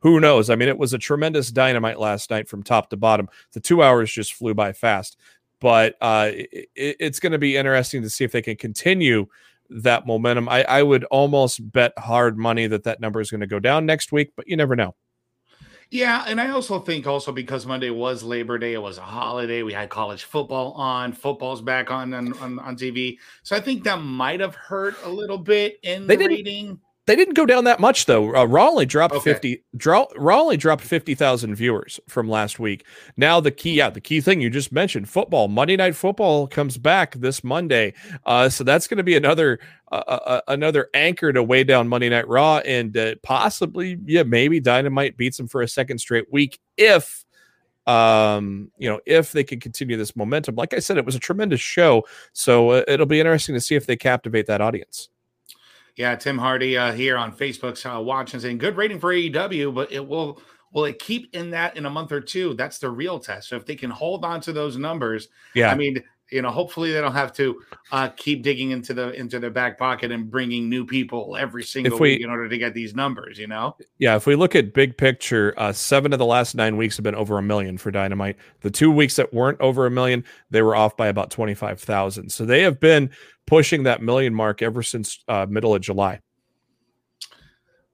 Who 0.01 0.19
knows? 0.19 0.51
I 0.51 0.57
mean, 0.57 0.69
it 0.69 0.79
was 0.79 0.93
a 0.93 0.99
tremendous 0.99 1.51
dynamite 1.53 2.01
last 2.01 2.31
night 2.31 2.49
from 2.49 2.63
top 2.63 2.91
to 2.91 2.97
bottom. 2.97 3.29
The 3.53 3.61
two 3.61 3.83
hours 3.83 4.13
just 4.13 4.35
flew 4.35 4.53
by 4.53 4.73
fast 4.73 5.17
but 5.63 5.95
uh, 6.01 6.31
it, 6.35 6.69
it's 6.75 7.21
going 7.21 7.31
to 7.31 7.39
be 7.39 7.57
interesting 7.57 8.03
to 8.03 8.11
see 8.11 8.25
if 8.25 8.33
they 8.33 8.43
can 8.43 8.57
continue 8.57 9.29
that 9.71 10.07
momentum. 10.07 10.49
I, 10.49 10.65
I 10.65 10.83
would 10.83 11.05
almost 11.05 11.73
bet 11.73 11.93
hard 11.99 12.39
money 12.39 12.67
that 12.67 12.85
that 12.85 13.01
number 13.01 13.21
is 13.21 13.31
going 13.31 13.41
to 13.41 13.47
go 13.47 13.59
down 13.59 13.87
next 13.87 14.13
week, 14.13 14.33
but 14.37 14.47
you 14.49 14.57
never 14.57 14.77
know. 14.77 14.95
Yeah, 15.91 16.25
and 16.27 16.41
I 16.41 16.49
also 16.49 16.79
think 16.79 17.07
also 17.07 17.33
because 17.33 17.67
Monday 17.67 17.91
was 17.91 18.23
Labor 18.23 18.57
Day, 18.57 18.73
it 18.73 18.81
was 18.81 18.97
a 18.97 19.03
holiday. 19.03 19.63
We 19.63 19.75
had 19.75 19.91
college 19.91 20.25
football 20.25 20.73
on, 20.73 21.13
football's 21.13 21.61
back 21.61 21.91
on 21.91 22.15
on, 22.15 22.33
on, 22.39 22.59
on 22.61 22.77
TV, 22.77 23.19
so 23.43 23.55
I 23.55 23.61
think 23.61 23.85
that 23.85 24.01
might 24.01 24.41
have 24.41 24.55
hurt 24.55 24.97
a 25.05 25.11
little 25.11 25.37
bit 25.37 25.79
in 25.83 26.07
they 26.07 26.17
the 26.17 26.29
rating 26.29 26.81
they 27.07 27.17
didn't 27.17 27.35
go 27.35 27.47
down 27.47 27.65
that 27.65 27.81
much 27.81 28.07
though. 28.07 28.35
Uh, 28.35 28.45
Raw 28.45 28.69
only 28.69 28.87
dropped 28.87 29.15
okay. 29.15 29.33
fifty. 29.33 29.65
Draw, 29.77 30.07
Raw 30.17 30.41
only 30.41 30.57
dropped 30.57 30.83
fifty 30.83 31.15
thousand 31.15 31.55
viewers 31.57 31.99
from 32.09 32.29
last 32.29 32.61
week. 32.61 32.87
Now 33.17 33.41
the 33.41 33.51
key, 33.51 33.75
yeah, 33.75 33.91
the 33.91 34.01
key 34.01 34.21
thing 34.21 34.41
you 34.41 34.51
just 34.51 34.71
mentioned, 34.71 35.09
football. 35.09 35.49
Monday 35.49 35.77
Night 35.77 35.97
Football 35.97 36.47
comes 36.47 36.79
back 36.79 37.15
this 37.17 37.43
Monday, 37.43 37.95
uh, 38.25 38.49
so 38.49 38.63
that's 38.63 38.87
going 38.87 38.99
to 38.99 39.03
be 39.03 39.17
another 39.17 39.59
uh, 39.91 40.03
uh, 40.07 40.21
uh, 40.25 40.41
another 40.47 40.91
anchor 40.95 41.33
to 41.33 41.43
weigh 41.43 41.65
down 41.65 41.89
Monday 41.89 42.09
Night 42.09 42.29
Raw, 42.29 42.59
and 42.59 42.97
uh, 42.97 43.17
possibly, 43.25 43.99
yeah, 44.05 44.23
maybe 44.23 44.61
Dynamite 44.61 45.17
beats 45.17 45.39
them 45.39 45.49
for 45.49 45.63
a 45.63 45.69
second 45.69 45.99
straight 45.99 46.33
week 46.33 46.59
if 46.77 47.25
um 47.89 48.71
you 48.79 48.89
know 48.89 49.01
if 49.07 49.33
they 49.33 49.43
can 49.43 49.59
continue 49.59 49.97
this 49.97 50.15
momentum 50.15 50.55
like 50.55 50.73
i 50.73 50.79
said 50.79 50.97
it 50.97 51.05
was 51.05 51.17
a 51.17 51.19
tremendous 51.19 51.61
show 51.61 52.05
so 52.33 52.71
uh, 52.71 52.85
it'll 52.87 53.07
be 53.07 53.19
interesting 53.19 53.57
to 53.57 53.61
see 53.61 53.75
if 53.75 53.87
they 53.87 53.97
captivate 53.97 54.47
that 54.47 54.61
audience 54.61 55.09
yeah, 55.97 56.17
Tim 56.17 56.39
Hardy 56.39 56.77
uh, 56.77 56.93
here 56.93 57.17
on 57.17 57.33
Facebook 57.33 57.85
uh, 57.85 58.01
watching 58.01 58.41
saying 58.41 58.59
good 58.59 58.77
rating 58.77 58.99
for 58.99 59.13
AEW, 59.13 59.75
but 59.75 59.93
it 59.93 60.07
will 60.07 60.41
will 60.73 60.87
it 60.87 60.99
keep 60.99 61.35
in 61.35 61.51
that 61.51 61.77
in 61.77 61.85
a 61.85 61.91
month 61.91 62.13
or 62.13 62.21
two? 62.21 62.55
That's 62.55 62.79
the 62.79 62.91
real 62.91 63.19
test. 63.19 63.49
So 63.49 63.57
if 63.57 63.67
they 63.67 63.77
can 63.77 63.91
hold 63.91 64.25
on 64.25 64.41
to 64.43 64.53
those 64.53 64.79
numbers, 64.79 65.29
yeah, 65.55 65.71
I 65.71 65.75
mean, 65.75 66.03
you 66.33 66.43
know, 66.43 66.51
hopefully 66.51 66.93
they 66.93 67.01
don't 67.01 67.13
have 67.13 67.33
to 67.35 67.61
uh, 67.93 68.09
keep 68.17 68.43
digging 68.43 68.71
into 68.71 68.95
the 68.95 69.13
into 69.13 69.39
their 69.39 69.51
back 69.51 69.79
pocket 69.79 70.11
and 70.11 70.31
bringing 70.31 70.69
new 70.69 70.85
people 70.85 71.37
every 71.39 71.63
single 71.63 71.99
we, 71.99 72.13
week 72.13 72.23
in 72.23 72.31
order 72.31 72.49
to 72.49 72.59
get 72.59 72.75
these 72.75 72.95
numbers. 72.95 73.39
You 73.39 73.47
know, 73.49 73.77
yeah. 73.99 74.17
If 74.17 74.27
we 74.27 74.35
look 74.35 74.57
at 74.57 74.75
big 74.75 74.97
picture, 74.97 75.55
uh, 75.57 75.73
seven 75.73 76.13
of 76.13 76.19
the 76.19 76.27
last 76.27 76.55
nine 76.55 76.77
weeks 76.77 76.97
have 76.97 77.05
been 77.05 77.15
over 77.15 77.39
a 77.39 77.43
million 77.43 77.79
for 77.79 77.91
Dynamite. 77.91 78.37
The 78.61 78.71
two 78.71 78.91
weeks 78.91 79.17
that 79.17 79.33
weren't 79.33 79.61
over 79.61 79.87
a 79.87 79.91
million, 79.91 80.25
they 80.51 80.63
were 80.63 80.75
off 80.75 80.97
by 80.97 81.09
about 81.09 81.31
twenty 81.31 81.55
five 81.55 81.81
thousand. 81.81 82.31
So 82.31 82.45
they 82.45 82.63
have 82.63 82.81
been 82.81 83.11
pushing 83.47 83.83
that 83.83 84.03
million 84.03 84.35
mark 84.35 84.63
ever 84.63 84.83
since 84.83 85.23
uh, 85.29 85.47
middle 85.49 85.75
of 85.75 85.83
July. 85.83 86.21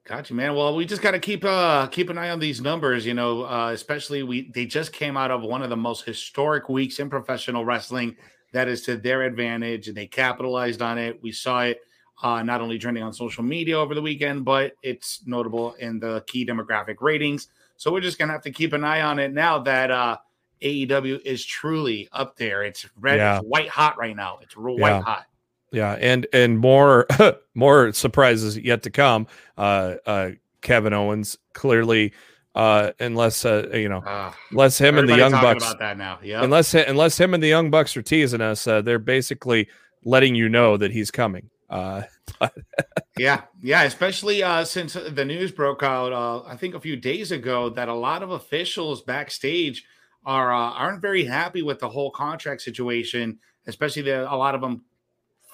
Gotcha, 0.09 0.33
man. 0.33 0.55
Well, 0.55 0.75
we 0.75 0.87
just 0.87 1.03
got 1.03 1.11
to 1.11 1.19
keep 1.19 1.45
uh 1.45 1.87
keep 1.89 2.09
an 2.09 2.17
eye 2.17 2.31
on 2.31 2.39
these 2.39 2.63
numbers. 2.63 3.05
You 3.05 3.13
know, 3.13 3.45
uh, 3.45 3.73
especially 3.75 4.23
we 4.23 4.51
they 4.51 4.65
just 4.65 4.91
came 4.91 5.19
out 5.19 5.31
of 5.31 5.43
one 5.43 5.61
of 5.61 5.69
the 5.69 5.77
most 5.77 6.07
historic 6.07 6.71
weeks 6.71 6.99
in 6.99 7.11
professional 7.11 7.67
wrestling. 7.67 8.17
That 8.55 8.69
is 8.69 8.81
to 8.83 8.97
their 8.97 9.25
advantage, 9.25 9.87
and 9.89 9.97
they 9.97 10.07
capitalized 10.07 10.81
on 10.81 10.97
it. 10.97 11.23
We 11.23 11.31
saw 11.31 11.61
it 11.65 11.81
uh, 12.23 12.43
not 12.43 12.63
only 12.63 12.79
trending 12.79 13.03
on 13.03 13.13
social 13.13 13.45
media 13.45 13.79
over 13.79 13.95
the 13.95 14.01
weekend, 14.01 14.47
but 14.47 14.73
it's 14.83 15.21
notable 15.27 15.75
in 15.75 16.01
the 16.01 16.25
key 16.27 16.47
demographic 16.47 16.97
ratings. 17.03 17.49
So 17.77 17.93
we're 17.93 18.01
just 18.01 18.19
gonna 18.19 18.33
have 18.33 18.43
to 18.43 18.51
keep 18.51 18.73
an 18.73 18.85
eye 18.85 19.03
on 19.03 19.19
it 19.19 19.35
now 19.35 19.59
that 19.59 19.91
uh, 19.91 20.17
AEW 20.63 21.21
is 21.21 21.45
truly 21.45 22.09
up 22.13 22.35
there. 22.39 22.63
It's 22.63 22.87
red, 22.99 23.19
yeah. 23.19 23.37
it's 23.37 23.47
white 23.47 23.69
hot 23.69 23.99
right 23.99 24.17
now. 24.17 24.39
It's 24.41 24.57
real 24.57 24.77
yeah. 24.77 24.81
white 24.81 25.03
hot. 25.03 25.27
Yeah, 25.71 25.93
and 26.01 26.27
and 26.33 26.59
more 26.59 27.07
more 27.55 27.93
surprises 27.93 28.57
yet 28.57 28.83
to 28.85 28.91
come. 28.91 29.27
Uh, 29.57 29.95
uh, 30.07 30.31
Kevin 30.63 30.93
Owens 30.93 31.39
clearly, 31.53 32.13
uh, 32.55 32.93
unless 33.01 33.45
uh, 33.45 33.69
you 33.73 33.89
know, 33.89 33.99
uh, 33.99 34.33
unless 34.51 34.79
him 34.79 34.99
and 34.99 35.09
the 35.09 35.17
Young 35.17 35.33
Bucks 35.33 35.65
about 35.65 35.79
that 35.79 35.99
now, 35.99 36.19
yeah. 36.23 36.43
Unless 36.43 36.75
unless 36.75 37.19
him 37.19 37.35
and 37.35 37.43
the 37.43 37.49
Young 37.49 37.71
Bucks 37.71 37.97
are 37.97 38.03
teasing 38.03 38.41
us, 38.41 38.67
uh, 38.67 38.83
they're 38.83 38.99
basically 38.99 39.69
letting 40.05 40.35
you 40.35 40.49
know 40.49 40.77
that 40.77 40.91
he's 40.91 41.11
coming. 41.11 41.51
Uh, 41.69 42.03
yeah, 43.19 43.43
yeah, 43.63 43.83
especially 43.83 44.43
uh, 44.43 44.65
since 44.65 44.95
the 44.95 45.25
news 45.25 45.53
broke 45.53 45.83
out, 45.83 46.13
uh, 46.13 46.43
I 46.47 46.57
think 46.57 46.75
a 46.75 46.81
few 46.81 46.97
days 46.97 47.31
ago, 47.31 47.69
that 47.71 47.89
a 47.89 47.95
lot 47.95 48.23
of 48.23 48.31
officials 48.31 49.03
backstage 49.03 49.85
are 50.25 50.53
uh, 50.53 50.73
aren't 50.73 51.03
very 51.03 51.25
happy 51.25 51.63
with 51.63 51.79
the 51.79 51.89
whole 51.89 52.11
contract 52.11 52.63
situation. 52.63 53.39
Especially 53.67 54.01
the, 54.01 54.33
a 54.33 54.35
lot 54.35 54.55
of 54.55 54.63
them 54.63 54.83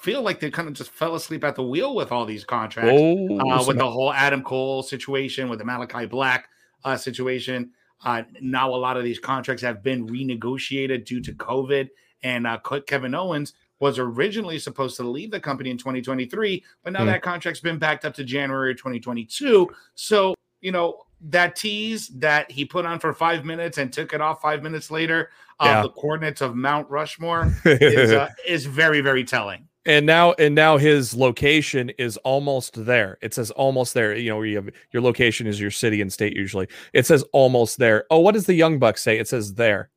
feel 0.05 0.21
like 0.21 0.39
they 0.39 0.51
kind 0.51 0.67
of 0.67 0.75
just 0.75 0.91
fell 0.91 1.15
asleep 1.15 1.43
at 1.43 1.55
the 1.55 1.63
wheel 1.63 1.95
with 1.95 2.11
all 2.11 2.27
these 2.27 2.45
contracts, 2.45 2.91
oh, 2.93 3.39
uh, 3.39 3.65
with 3.65 3.79
the 3.79 3.89
whole 3.89 4.13
Adam 4.13 4.43
Cole 4.43 4.83
situation, 4.83 5.49
with 5.49 5.57
the 5.57 5.65
Malakai 5.65 6.07
Black 6.07 6.47
uh, 6.83 6.95
situation. 6.95 7.71
Uh, 8.03 8.21
now 8.39 8.69
a 8.69 8.77
lot 8.77 8.97
of 8.97 9.03
these 9.03 9.17
contracts 9.17 9.63
have 9.63 9.81
been 9.81 10.07
renegotiated 10.07 11.05
due 11.05 11.19
to 11.21 11.33
COVID, 11.33 11.89
and 12.21 12.45
uh, 12.45 12.59
Kevin 12.85 13.15
Owens 13.15 13.53
was 13.79 13.97
originally 13.97 14.59
supposed 14.59 14.95
to 14.97 15.03
leave 15.03 15.31
the 15.31 15.39
company 15.39 15.71
in 15.71 15.77
2023, 15.77 16.63
but 16.83 16.93
now 16.93 16.99
mm. 16.99 17.07
that 17.07 17.23
contract's 17.23 17.59
been 17.59 17.79
backed 17.79 18.05
up 18.05 18.13
to 18.13 18.23
January 18.23 18.75
2022. 18.75 19.67
So 19.95 20.35
you 20.61 20.71
know 20.71 21.01
that 21.29 21.55
tease 21.55 22.09
that 22.09 22.51
he 22.51 22.63
put 22.63 22.85
on 22.85 22.99
for 22.99 23.11
five 23.11 23.43
minutes 23.43 23.79
and 23.79 23.91
took 23.91 24.13
it 24.13 24.21
off 24.21 24.39
five 24.39 24.61
minutes 24.61 24.91
later, 24.91 25.31
uh, 25.59 25.65
yeah. 25.65 25.81
the 25.81 25.89
coordinates 25.89 26.41
of 26.41 26.55
Mount 26.55 26.87
Rushmore 26.91 27.51
is, 27.65 28.11
uh, 28.11 28.29
is 28.47 28.67
very, 28.67 29.01
very 29.01 29.23
telling 29.23 29.67
and 29.85 30.05
now 30.05 30.33
and 30.33 30.55
now 30.55 30.77
his 30.77 31.13
location 31.13 31.91
is 31.97 32.17
almost 32.17 32.85
there. 32.85 33.17
It 33.21 33.33
says 33.33 33.51
almost 33.51 33.93
there 33.93 34.15
you 34.15 34.29
know 34.29 34.41
you 34.41 34.55
have 34.57 34.69
your 34.91 35.01
location 35.01 35.47
is 35.47 35.59
your 35.59 35.71
city 35.71 36.01
and 36.01 36.11
state 36.11 36.35
usually. 36.35 36.67
It 36.93 37.05
says 37.05 37.23
almost 37.31 37.77
there. 37.77 38.05
Oh 38.09 38.19
what 38.19 38.33
does 38.33 38.45
the 38.45 38.53
young 38.53 38.79
buck 38.79 38.97
say? 38.97 39.19
It 39.19 39.27
says 39.27 39.53
there. 39.53 39.89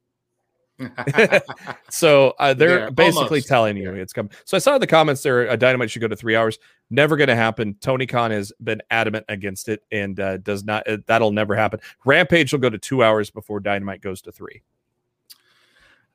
So 1.91 2.35
uh, 2.39 2.55
they're 2.55 2.79
there, 2.81 2.91
basically 2.91 3.39
almost. 3.39 3.49
telling 3.49 3.77
you 3.77 3.93
it's 3.95 4.13
coming. 4.13 4.31
So 4.45 4.57
i 4.57 4.61
saw 4.61 4.75
in 4.75 4.81
the 4.81 4.87
comments 4.87 5.23
there 5.23 5.49
a 5.49 5.57
dynamite 5.57 5.91
should 5.91 6.03
go 6.03 6.09
to 6.09 6.17
three 6.17 6.37
hours. 6.37 6.59
Never 6.91 7.17
going 7.17 7.29
to 7.29 7.37
happen. 7.37 7.75
Tony 7.81 8.07
khan 8.07 8.31
has 8.31 8.53
been 8.63 8.81
adamant 8.91 9.25
against 9.29 9.69
it 9.69 9.83
and 9.91 10.21
uh, 10.21 10.37
does 10.39 10.65
not 10.65 10.87
uh, 10.89 10.99
that'll 11.07 11.33
never 11.33 11.57
happen. 11.57 11.81
Rampage 12.05 12.53
will 12.53 12.61
go 12.61 12.71
to 12.71 12.79
two 12.79 13.03
hours 13.03 13.31
before 13.31 13.61
dynamite 13.61 14.03
goes 14.03 14.23
to 14.23 14.33
three 14.33 14.63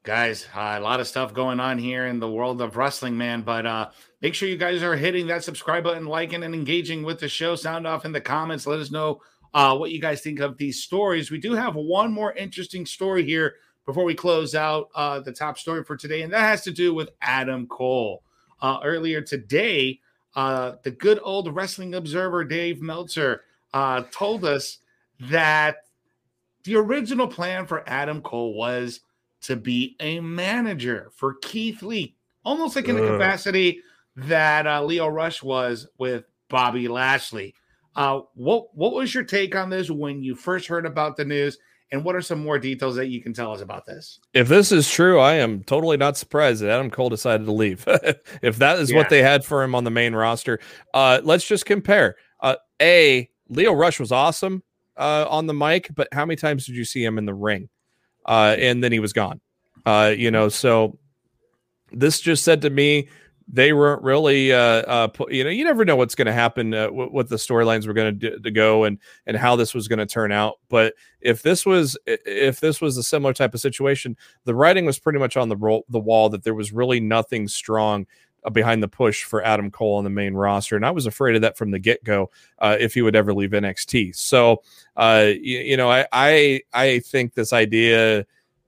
guys 0.04 0.48
uh, 0.54 0.76
a 0.78 0.82
lot 0.82 1.00
of 1.00 1.08
stuff 1.08 1.34
going 1.34 1.62
on 1.62 1.78
here 1.78 2.08
in 2.08 2.20
the 2.20 2.30
world 2.30 2.62
of 2.62 2.76
wrestling 2.76 3.18
man 3.18 3.42
but 3.42 3.66
uh 3.66 3.90
make 4.22 4.36
sure 4.36 4.50
you 4.50 4.58
guys 4.58 4.84
are 4.84 4.98
hitting 4.98 5.28
that 5.28 5.46
subscribe 5.46 5.86
button 5.86 6.06
liking 6.06 6.44
and 6.44 6.54
engaging 6.54 7.04
with 7.04 7.20
the 7.20 7.28
show. 7.28 7.56
Sound 7.56 7.88
off 7.88 8.04
in 8.04 8.12
the 8.12 8.22
comments. 8.22 8.68
Let 8.68 8.80
us 8.80 8.92
know 8.92 9.22
uh 9.54 9.78
what 9.78 9.92
you 9.92 10.02
guys 10.02 10.20
think 10.20 10.42
of 10.42 10.58
these 10.58 10.84
stories. 10.84 11.32
We 11.32 11.40
do 11.40 11.54
have 11.54 11.76
one 11.76 12.12
more 12.12 12.34
interesting 12.34 12.86
story 12.86 13.24
here 13.24 13.56
before 13.86 14.04
we 14.04 14.14
close 14.14 14.56
out 14.56 14.90
uh 14.94 15.22
the 15.22 15.32
top 15.32 15.58
story 15.58 15.86
for 15.86 15.96
today 15.96 16.22
and 16.22 16.34
that 16.34 16.42
has 16.42 16.64
to 16.64 16.72
do 16.72 16.94
with 16.94 17.10
adam 17.22 17.66
cole. 17.68 18.24
Uh 18.62 18.80
earlier 18.84 19.22
today 19.22 20.02
uh 20.36 20.74
the 20.84 20.92
good 20.92 21.20
old 21.24 21.56
wrestling 21.56 21.96
observer 21.96 22.44
dave 22.44 22.82
meltzer 22.82 23.44
uh 23.74 24.04
told 24.12 24.44
us 24.44 24.80
that 25.22 25.78
the 26.66 26.76
original 26.76 27.28
plan 27.28 27.66
for 27.66 27.88
adam 27.88 28.22
cole 28.22 28.54
was 28.54 29.00
to 29.44 29.56
be 29.56 29.96
a 30.00 30.20
manager 30.20 31.12
for 31.16 31.36
Keith 31.36 31.82
Lee, 31.84 32.16
almost 32.44 32.76
like 32.76 32.88
in 32.88 32.96
the 32.96 33.08
capacity 33.08 33.82
that 34.16 34.68
uh, 34.68 34.84
Lio 34.84 35.08
Rush 35.08 35.44
was 35.44 35.88
with 35.98 36.26
Bobby 36.50 36.88
Lashley. 36.88 37.54
Uh, 37.96 38.22
what 38.34 38.76
what 38.76 38.94
was 38.94 39.14
your 39.14 39.24
take 39.24 39.56
on 39.56 39.70
this 39.70 39.90
when 39.90 40.24
you 40.24 40.36
first 40.36 40.68
heard 40.68 40.86
about 40.86 41.18
the 41.18 41.26
news? 41.26 41.58
And 41.92 42.04
what 42.04 42.16
are 42.16 42.22
some 42.22 42.44
more 42.44 42.58
details 42.58 42.96
that 42.96 43.10
you 43.10 43.22
can 43.22 43.34
tell 43.34 43.52
us 43.52 43.62
about 43.62 43.86
this? 43.86 44.20
If 44.34 44.48
this 44.48 44.72
is 44.72 44.90
true, 44.90 45.20
I 45.20 45.34
am 45.36 45.64
totally 45.64 45.96
not 45.96 46.18
surprised 46.18 46.64
that 46.64 46.72
Adam 46.72 46.90
Cole 46.90 47.10
decided 47.10 47.46
to 47.46 47.52
leave. 47.52 47.84
if 48.42 48.58
that 48.58 48.80
is 48.80 48.90
yeah. 48.90 48.98
what 48.98 49.10
they 49.10 49.22
had 49.22 49.46
for 49.46 49.62
him 49.62 49.76
on 49.76 49.84
the 49.84 49.92
main 49.92 50.16
roster, 50.16 50.60
uh, 50.96 51.22
let's 51.24 51.48
just 51.48 51.68
compare. 51.68 52.16
Uh, 52.40 52.56
a 52.82 53.30
Lio 53.48 53.74
Rush 53.74 54.00
was 54.00 54.12
awesome 54.12 54.64
uh, 54.98 55.28
on 55.30 55.46
the 55.46 55.54
mic, 55.54 55.92
but 55.94 56.08
how 56.12 56.26
many 56.26 56.36
times 56.36 56.66
did 56.66 56.76
you 56.76 56.86
see 56.86 57.04
him 57.04 57.20
in 57.20 57.26
the 57.26 57.34
ring? 57.34 57.70
Uh, 58.26 58.56
and 58.58 58.84
then 58.84 58.92
he 58.92 59.00
was 59.00 59.14
gone. 59.14 59.40
Uh, 59.86 60.14
you 60.16 60.32
know, 60.32 60.50
so 60.50 60.98
this 61.92 62.20
just 62.20 62.44
said 62.44 62.62
to 62.62 62.70
me 62.70 63.08
they 63.52 63.74
weren't 63.74 64.02
really 64.02 64.54
uh, 64.54 64.58
uh 64.58 65.08
you 65.30 65.44
know 65.44 65.50
you 65.50 65.64
never 65.64 65.84
know 65.84 65.96
what's 65.96 66.16
going 66.16 66.26
to 66.26 66.34
happen 66.34 66.74
uh, 66.74 66.88
what 66.88 67.28
the 67.30 67.36
storylines 67.36 67.86
were 67.86 67.94
going 67.94 68.20
to 68.20 68.52
go 68.52 68.86
and 68.86 68.98
and 69.28 69.38
how 69.38 69.56
this 69.56 69.74
was 69.74 69.88
going 69.88 70.00
to 70.00 70.06
turn 70.06 70.32
out 70.32 70.56
but 70.70 70.94
if 71.22 71.42
this 71.42 71.66
was 71.66 71.98
if 72.06 72.60
this 72.60 72.80
was 72.80 72.98
a 72.98 73.04
similar 73.04 73.34
type 73.34 73.54
of 73.54 73.60
situation 73.60 74.16
the 74.46 74.56
writing 74.56 74.86
was 74.86 74.98
pretty 74.98 75.20
much 75.20 75.36
on 75.36 75.50
the 75.50 75.58
ro- 75.58 75.84
the 75.90 76.00
wall 76.00 76.30
that 76.30 76.44
there 76.44 76.56
was 76.56 76.72
really 76.72 77.00
nothing 77.00 77.48
strong 77.48 78.06
behind 78.52 78.84
the 78.84 78.88
push 78.88 79.24
for 79.24 79.44
Adam 79.44 79.72
Cole 79.72 79.98
on 79.98 80.04
the 80.04 80.10
main 80.10 80.34
roster 80.34 80.76
and 80.76 80.86
I 80.86 80.92
was 80.92 81.06
afraid 81.06 81.36
of 81.36 81.42
that 81.42 81.58
from 81.58 81.72
the 81.72 81.80
get-go 81.80 82.30
uh, 82.60 82.78
if 82.80 82.94
he 82.94 83.02
would 83.02 83.16
ever 83.16 83.34
leave 83.34 83.52
NXT 83.52 84.16
so 84.16 84.62
uh 84.98 85.30
you, 85.30 85.60
you 85.60 85.78
know 85.78 85.90
I 85.90 86.06
I 86.12 86.62
I 86.74 87.00
think 87.00 87.34
this 87.34 87.54
idea 87.54 88.26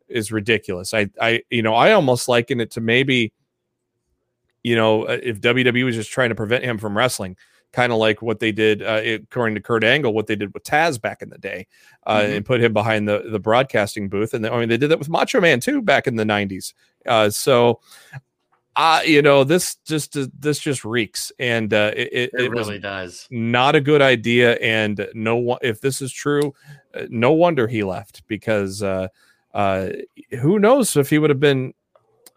is 0.08 0.32
ridiculous 0.32 0.94
I 0.94 1.10
I 1.22 1.44
you 1.50 1.62
know 1.62 1.74
I 1.74 1.91
almost 1.91 2.27
liken 2.27 2.62
it 2.62 2.72
to 2.72 2.82
maybe 2.82 3.34
you 4.65 4.75
know, 4.75 5.03
uh, 5.03 5.20
if 5.22 5.39
WWE 5.41 5.86
was 5.86 5.94
just 5.94 6.10
trying 6.10 6.29
to 6.29 6.36
prevent 6.36 6.63
him 6.63 6.79
from 6.79 6.98
wrestling, 6.98 7.38
kind 7.72 7.91
of 7.91 8.00
like 8.00 8.24
what 8.24 8.39
they 8.39 8.51
did, 8.51 8.82
uh, 8.82 9.00
according 9.03 9.53
to 9.53 9.62
Kurt 9.62 9.84
Angle, 9.84 10.12
what 10.12 10.25
they 10.25 10.36
did 10.36 10.55
with 10.55 10.63
Taz 10.63 11.00
back 11.00 11.22
in 11.22 11.29
the 11.29 11.38
day, 11.38 11.67
uh, 12.08 12.22
mm-hmm. 12.22 12.34
and 12.34 12.46
put 12.46 12.63
him 12.63 12.74
behind 12.74 13.08
the 13.08 13.27
the 13.29 13.38
broadcasting 13.38 14.10
booth. 14.10 14.34
And 14.34 14.44
I 14.44 14.60
mean, 14.60 14.67
they 14.67 14.77
did 14.77 14.89
that 14.89 14.98
with 14.98 15.08
Macho 15.08 15.39
Man 15.39 15.60
too 15.60 15.84
back 15.84 16.08
in 16.08 16.15
the 16.15 16.24
'90s. 16.24 16.74
Uh, 17.05 17.29
so, 17.29 17.79
uh, 18.75 19.01
you 19.05 19.22
know, 19.22 19.44
this 19.44 19.75
just 19.86 20.17
uh, 20.17 20.27
this 20.38 20.60
just 20.60 20.84
reeks, 20.84 21.32
and 21.39 21.74
uh, 21.74 21.91
it, 21.96 22.10
it, 22.12 22.29
it, 22.34 22.51
really 22.51 22.79
does 22.79 23.27
not 23.32 23.75
a 23.75 23.82
good 23.82 24.01
idea. 24.01 24.55
And 24.55 25.08
no 25.13 25.38
one, 25.38 25.60
if 25.62 25.79
this 25.79 26.01
is 26.01 26.12
true, 26.12 26.53
uh, 26.94 27.03
no 27.10 27.32
wonder 27.32 27.67
he 27.67 27.84
left 27.84 28.27
because 28.27 28.84
uh, 28.84 29.08
uh, 29.53 29.89
who 30.41 30.60
knows 30.60 30.98
if 30.98 31.10
he 31.10 31.17
would 31.17 31.29
have 31.29 31.39
been 31.39 31.74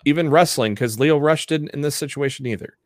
even 0.05 0.31
wrestling 0.31 0.75
because 0.75 1.01
Lio 1.01 1.19
Rush 1.19 1.47
didn't 1.47 1.71
in 1.71 1.81
this 1.81 1.97
situation 1.97 2.47
either. 2.47 2.79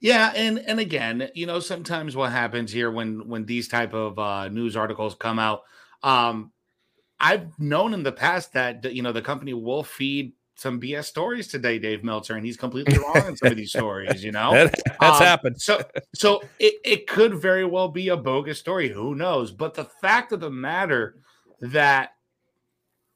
Yeah, 0.00 0.32
and 0.34 0.58
and 0.60 0.80
again, 0.80 1.28
you 1.34 1.44
know, 1.44 1.60
sometimes 1.60 2.16
what 2.16 2.32
happens 2.32 2.72
here 2.72 2.90
when 2.90 3.28
when 3.28 3.44
these 3.44 3.68
type 3.68 3.92
of 3.92 4.18
uh, 4.18 4.48
news 4.48 4.76
articles 4.76 5.14
come 5.14 5.38
out, 5.38 5.62
um, 6.02 6.52
I've 7.20 7.58
known 7.58 7.92
in 7.92 8.02
the 8.02 8.12
past 8.12 8.54
that 8.54 8.94
you 8.94 9.02
know 9.02 9.12
the 9.12 9.20
company 9.20 9.52
will 9.52 9.82
feed 9.82 10.32
some 10.58 10.80
BS 10.80 11.04
stories 11.04 11.46
today, 11.46 11.78
Dave 11.78 12.02
Meltzer, 12.02 12.34
and 12.34 12.44
he's 12.44 12.56
completely 12.56 12.98
wrong 12.98 13.28
in 13.28 13.36
some 13.36 13.52
of 13.52 13.56
these 13.56 13.70
stories. 13.70 14.24
You 14.24 14.32
know, 14.32 14.52
that, 14.52 14.74
that's 15.00 15.20
um, 15.20 15.26
happened. 15.26 15.60
So, 15.62 15.80
so 16.14 16.42
it, 16.58 16.74
it 16.84 17.06
could 17.06 17.34
very 17.34 17.64
well 17.64 17.88
be 17.88 18.08
a 18.08 18.16
bogus 18.16 18.58
story. 18.58 18.88
Who 18.88 19.14
knows? 19.14 19.52
But 19.52 19.74
the 19.74 19.84
fact 19.84 20.32
of 20.32 20.40
the 20.40 20.50
matter 20.50 21.14
that 21.60 22.14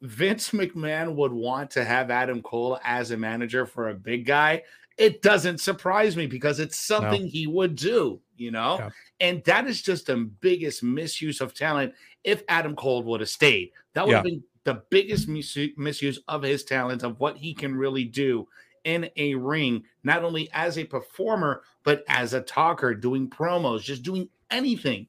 Vince 0.03 0.51
McMahon 0.51 1.17
would 1.17 1.33
want 1.33 1.73
to 1.73 1.85
have 1.85 2.11
Adam 2.11 2.43
Cole 2.43 2.79
as 2.85 3.11
a 3.11 3.17
manager 3.17 3.67
for 3.67 3.89
a 3.89 3.95
big 3.95 4.25
guy, 4.25 4.63
it 4.97 5.21
doesn't 5.21 5.59
surprise 5.59 6.17
me 6.17 6.27
because 6.27 6.61
it's 6.61 6.79
something 6.79 7.23
no. 7.23 7.29
he 7.29 7.49
would 7.49 7.75
do, 7.75 8.21
you 8.37 8.53
know? 8.53 8.77
Yeah. 8.79 8.91
And 9.21 9.45
that 9.45 9.67
is 9.67 9.83
just 9.83 10.07
the 10.07 10.17
biggest 10.17 10.83
misuse 10.85 11.41
of 11.41 11.55
talent 11.55 11.95
if 12.23 12.45
Adam 12.49 12.77
Cole 12.77 13.03
would 13.03 13.21
have 13.21 13.29
stayed. 13.29 13.73
That 13.95 14.07
would 14.07 14.13
yeah. 14.13 14.17
have 14.19 14.25
been 14.25 14.45
the 14.64 14.83
biggest 14.90 15.28
misuse 15.28 16.19
of 16.28 16.42
his 16.42 16.64
talent, 16.64 17.02
of 17.02 17.19
what 17.19 17.37
he 17.37 17.54
can 17.54 17.75
really 17.75 18.04
do 18.04 18.47
in 18.85 19.09
a 19.16 19.35
ring, 19.35 19.85
not 20.04 20.25
only 20.25 20.50
as 20.52 20.78
a 20.78 20.85
performer, 20.85 21.62
but 21.85 22.04
as 22.09 22.35
a 22.35 22.40
talker, 22.40 22.95
doing 22.95 23.28
promos, 23.28 23.83
just 23.83 24.02
doing 24.02 24.28
anything 24.50 25.07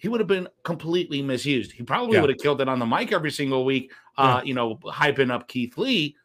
he 0.00 0.08
would 0.08 0.18
have 0.18 0.26
been 0.26 0.48
completely 0.62 1.20
misused. 1.20 1.72
He 1.72 1.82
probably 1.82 2.14
yeah. 2.14 2.22
would 2.22 2.30
have 2.30 2.38
killed 2.38 2.62
it 2.62 2.70
on 2.70 2.78
the 2.78 2.86
mic 2.86 3.12
every 3.12 3.30
single 3.30 3.66
week, 3.66 3.92
uh, 4.16 4.40
yeah. 4.40 4.48
you 4.48 4.54
know, 4.54 4.76
hyping 4.76 5.30
up 5.30 5.46
Keith 5.46 5.76
Lee. 5.76 6.16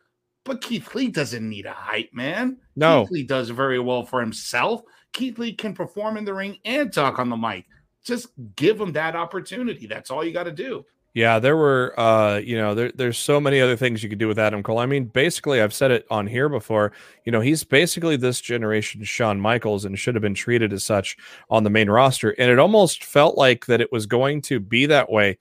But 0.46 0.62
Keith 0.62 0.96
Lee 0.96 1.10
doesn't 1.10 1.48
need 1.48 1.66
a 1.66 1.74
hype, 1.74 2.14
man. 2.14 2.58
No. 2.78 3.04
Keith 3.04 3.12
Lee 3.12 3.24
does 3.24 3.50
very 3.50 3.80
well 3.80 4.04
for 4.04 4.22
himself. 4.22 4.82
Keith 5.12 5.38
Lee 5.38 5.52
can 5.52 5.74
perform 5.74 6.16
in 6.16 6.24
the 6.24 6.34
ring 6.34 6.58
and 6.64 6.92
talk 6.92 7.20
on 7.20 7.28
the 7.28 7.36
mic. 7.36 7.66
Just 8.02 8.28
give 8.56 8.80
him 8.80 8.94
that 8.94 9.14
opportunity. 9.14 9.88
That's 9.88 10.10
all 10.10 10.24
you 10.24 10.32
got 10.32 10.44
to 10.44 10.54
do. 10.54 10.86
Yeah, 11.16 11.40
there 11.40 11.56
were, 11.56 11.98
uh, 11.98 12.40
you 12.40 12.58
know, 12.58 12.76
there, 12.76 12.92
there's 12.94 13.18
so 13.18 13.40
many 13.40 13.62
other 13.62 13.78
things 13.78 14.04
you 14.04 14.10
could 14.10 14.20
do 14.20 14.28
with 14.28 14.38
Adam 14.38 14.62
Cole. 14.62 14.80
I 14.80 14.86
mean, 14.86 15.06
basically, 15.06 15.62
I've 15.62 15.74
said 15.74 15.90
it 15.90 16.06
on 16.12 16.28
here 16.28 16.50
before. 16.50 16.92
You 17.24 17.32
know, 17.32 17.40
he's 17.40 17.64
basically 17.64 18.18
this 18.18 18.42
generation's 18.42 19.08
Shawn 19.08 19.40
Michaels 19.40 19.86
and 19.86 19.98
should 19.98 20.14
have 20.16 20.22
been 20.22 20.34
treated 20.34 20.74
as 20.74 20.84
such 20.84 21.16
on 21.50 21.64
the 21.64 21.70
main 21.70 21.90
roster. 21.90 22.32
And 22.32 22.52
it 22.52 22.60
almost 22.60 23.06
felt 23.06 23.38
like 23.38 23.66
that 23.68 23.80
it 23.80 23.94
was 23.94 24.06
going 24.06 24.42
to 24.42 24.60
be 24.60 24.86
that 24.88 25.10
way. 25.10 25.38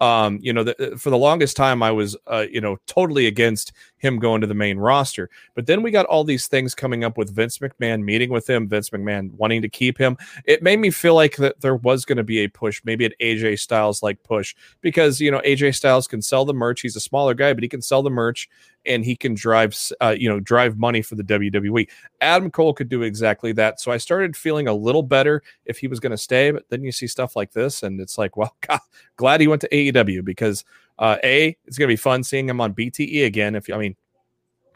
Um, 0.00 0.40
you 0.42 0.52
know, 0.52 0.64
the, 0.64 0.96
for 0.98 1.10
the 1.10 1.16
longest 1.18 1.56
time, 1.56 1.84
I 1.84 1.92
was, 1.92 2.16
uh, 2.26 2.46
you 2.50 2.60
know, 2.60 2.78
totally 2.88 3.28
against 3.28 3.70
him 3.98 4.18
going 4.18 4.40
to 4.40 4.48
the 4.48 4.54
main 4.54 4.76
roster. 4.78 5.30
But 5.54 5.66
then 5.66 5.82
we 5.82 5.92
got 5.92 6.06
all 6.06 6.24
these 6.24 6.48
things 6.48 6.74
coming 6.74 7.04
up 7.04 7.16
with 7.16 7.32
Vince 7.34 7.58
McMahon 7.58 8.02
meeting 8.02 8.30
with 8.30 8.50
him, 8.50 8.68
Vince 8.68 8.90
McMahon 8.90 9.30
wanting 9.34 9.62
to 9.62 9.68
keep 9.68 9.96
him. 9.96 10.16
It 10.44 10.64
made 10.64 10.80
me 10.80 10.90
feel 10.90 11.14
like 11.14 11.36
that 11.36 11.60
there 11.60 11.76
was 11.76 12.04
going 12.04 12.16
to 12.16 12.24
be 12.24 12.40
a 12.40 12.48
push, 12.48 12.82
maybe 12.84 13.06
an 13.06 13.12
AJ 13.20 13.60
Styles 13.60 14.02
like 14.02 14.20
push, 14.24 14.56
because 14.80 15.11
you 15.20 15.30
know 15.30 15.40
AJ 15.40 15.74
Styles 15.74 16.06
can 16.06 16.22
sell 16.22 16.44
the 16.44 16.54
merch. 16.54 16.80
He's 16.80 16.96
a 16.96 17.00
smaller 17.00 17.34
guy, 17.34 17.52
but 17.52 17.62
he 17.62 17.68
can 17.68 17.82
sell 17.82 18.02
the 18.02 18.10
merch 18.10 18.48
and 18.84 19.04
he 19.04 19.14
can 19.14 19.34
drive, 19.34 19.76
uh, 20.00 20.14
you 20.16 20.28
know, 20.28 20.40
drive 20.40 20.76
money 20.76 21.02
for 21.02 21.14
the 21.14 21.22
WWE. 21.22 21.88
Adam 22.20 22.50
Cole 22.50 22.74
could 22.74 22.88
do 22.88 23.02
exactly 23.02 23.52
that. 23.52 23.80
So 23.80 23.92
I 23.92 23.96
started 23.96 24.36
feeling 24.36 24.68
a 24.68 24.74
little 24.74 25.02
better 25.02 25.42
if 25.66 25.78
he 25.78 25.86
was 25.86 26.00
going 26.00 26.10
to 26.10 26.16
stay. 26.16 26.50
But 26.50 26.64
then 26.68 26.82
you 26.82 26.92
see 26.92 27.06
stuff 27.06 27.36
like 27.36 27.52
this, 27.52 27.82
and 27.82 28.00
it's 28.00 28.18
like, 28.18 28.36
well, 28.36 28.56
God, 28.66 28.80
glad 29.16 29.40
he 29.40 29.48
went 29.48 29.60
to 29.62 29.68
AEW 29.68 30.24
because 30.24 30.64
uh, 30.98 31.16
a, 31.22 31.56
it's 31.66 31.78
going 31.78 31.88
to 31.88 31.92
be 31.92 31.96
fun 31.96 32.22
seeing 32.22 32.48
him 32.48 32.60
on 32.60 32.74
BTE 32.74 33.24
again. 33.24 33.54
If 33.54 33.72
I 33.72 33.78
mean, 33.78 33.96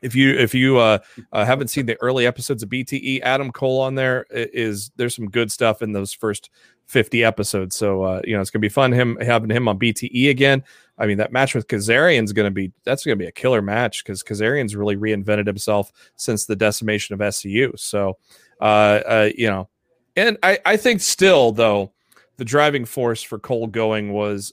if 0.07 0.15
you 0.15 0.35
if 0.35 0.55
you 0.55 0.79
uh, 0.79 0.99
uh, 1.33 1.45
haven't 1.45 1.69
seen 1.69 1.85
the 1.85 2.01
early 2.01 2.27
episodes 2.27 2.63
of 2.63 2.69
BTE, 2.69 3.21
Adam 3.23 3.51
Cole 3.51 3.81
on 3.81 3.97
there 3.97 4.25
is 4.31 4.91
there's 4.97 5.17
some 5.17 5.29
good 5.29 5.51
stuff 5.51 5.83
in 5.83 5.93
those 5.93 6.13
first 6.13 6.51
50 6.87 7.25
episodes. 7.25 7.77
So 7.77 8.03
uh, 8.05 8.23
you 8.25 8.35
know 8.35 8.41
it's 8.41 8.51
gonna 8.51 8.61
be 8.61 8.69
fun 8.69 8.93
him 8.93 9.19
having 9.21 9.51
him 9.51 9.67
on 9.67 9.79
BTE 9.79 10.31
again. 10.31 10.63
I 10.97 11.07
mean 11.07 11.19
that 11.19 11.33
match 11.33 11.55
with 11.55 11.67
Kazarian's 11.67 12.33
gonna 12.33 12.53
be 12.53 12.73
that's 12.85 13.05
gonna 13.05 13.17
be 13.17 13.27
a 13.27 13.33
killer 13.33 13.61
match 13.61 14.05
because 14.05 14.23
Kazarian's 14.23 14.77
really 14.77 14.97
reinvented 14.97 15.47
himself 15.47 15.93
since 16.15 16.47
the 16.47 16.57
decimation 16.57 17.15
of 17.15 17.21
SCU. 17.21 17.77
So 17.79 18.19
uh, 18.61 18.65
uh, 18.65 19.31
you 19.37 19.49
know, 19.49 19.69
and 20.15 20.39
I 20.45 20.61
I 20.65 20.77
think 20.77 21.01
still 21.01 21.51
though 21.51 21.93
the 22.37 22.45
driving 22.45 22.85
force 22.85 23.23
for 23.23 23.41
Cole 23.41 23.67
going 23.67 24.13
was 24.13 24.53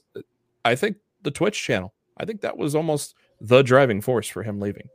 I 0.64 0.74
think 0.74 0.96
the 1.22 1.30
Twitch 1.30 1.62
channel. 1.62 1.94
I 2.16 2.24
think 2.24 2.40
that 2.40 2.56
was 2.56 2.74
almost 2.74 3.14
the 3.40 3.62
driving 3.62 4.00
force 4.00 4.28
for 4.28 4.42
him 4.42 4.60
leaving. 4.60 4.88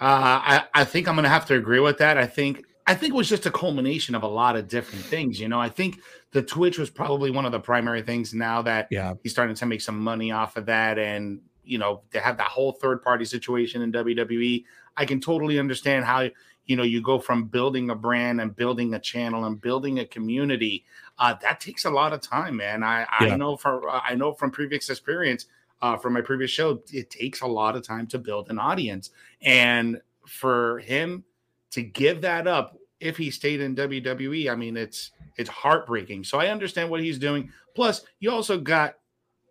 Uh, 0.00 0.04
I, 0.04 0.64
I 0.74 0.84
think 0.84 1.08
I'm 1.08 1.14
going 1.14 1.24
to 1.24 1.28
have 1.28 1.46
to 1.46 1.54
agree 1.54 1.80
with 1.80 1.98
that. 1.98 2.18
I 2.18 2.26
think 2.26 2.64
I 2.86 2.94
think 2.94 3.12
it 3.12 3.16
was 3.16 3.28
just 3.28 3.44
a 3.46 3.50
culmination 3.50 4.14
of 4.14 4.22
a 4.22 4.28
lot 4.28 4.56
of 4.56 4.68
different 4.68 5.04
things. 5.04 5.38
You 5.38 5.48
know, 5.48 5.60
I 5.60 5.68
think 5.68 6.00
the 6.32 6.42
Twitch 6.42 6.78
was 6.78 6.88
probably 6.88 7.30
one 7.30 7.44
of 7.44 7.52
the 7.52 7.60
primary 7.60 8.02
things. 8.02 8.32
Now 8.32 8.62
that 8.62 8.88
yeah. 8.90 9.14
he's 9.22 9.32
starting 9.32 9.56
to 9.56 9.66
make 9.66 9.80
some 9.80 9.98
money 9.98 10.32
off 10.32 10.56
of 10.56 10.66
that, 10.66 10.98
and 10.98 11.40
you 11.64 11.78
know, 11.78 12.02
to 12.12 12.20
have 12.20 12.38
that 12.38 12.46
whole 12.46 12.72
third 12.72 13.02
party 13.02 13.24
situation 13.24 13.82
in 13.82 13.92
WWE, 13.92 14.64
I 14.96 15.04
can 15.04 15.20
totally 15.20 15.58
understand 15.58 16.04
how 16.04 16.28
you 16.68 16.76
know 16.76 16.84
you 16.84 17.02
go 17.02 17.18
from 17.18 17.44
building 17.46 17.90
a 17.90 17.94
brand 17.96 18.40
and 18.40 18.54
building 18.54 18.94
a 18.94 19.00
channel 19.00 19.46
and 19.46 19.60
building 19.60 19.98
a 19.98 20.04
community 20.04 20.84
uh, 21.18 21.34
that 21.42 21.58
takes 21.60 21.84
a 21.84 21.90
lot 21.90 22.12
of 22.12 22.20
time 22.20 22.56
man 22.56 22.84
i 22.84 23.00
yeah. 23.20 23.32
i 23.32 23.36
know 23.36 23.56
from 23.56 23.82
i 23.88 24.14
know 24.14 24.32
from 24.32 24.50
previous 24.50 24.88
experience 24.88 25.46
uh, 25.82 25.96
from 25.96 26.12
my 26.12 26.20
previous 26.20 26.50
show 26.50 26.82
it 26.92 27.10
takes 27.10 27.40
a 27.40 27.46
lot 27.46 27.76
of 27.76 27.82
time 27.82 28.06
to 28.06 28.18
build 28.18 28.50
an 28.50 28.58
audience 28.58 29.10
and 29.42 30.00
for 30.26 30.78
him 30.80 31.24
to 31.70 31.82
give 31.82 32.20
that 32.20 32.46
up 32.46 32.76
if 33.00 33.16
he 33.16 33.30
stayed 33.30 33.60
in 33.60 33.76
wwe 33.76 34.50
i 34.50 34.54
mean 34.54 34.76
it's 34.76 35.12
it's 35.36 35.48
heartbreaking 35.48 36.24
so 36.24 36.38
i 36.38 36.48
understand 36.48 36.90
what 36.90 37.00
he's 37.00 37.18
doing 37.18 37.50
plus 37.74 38.04
you 38.20 38.30
also 38.30 38.58
got 38.58 38.96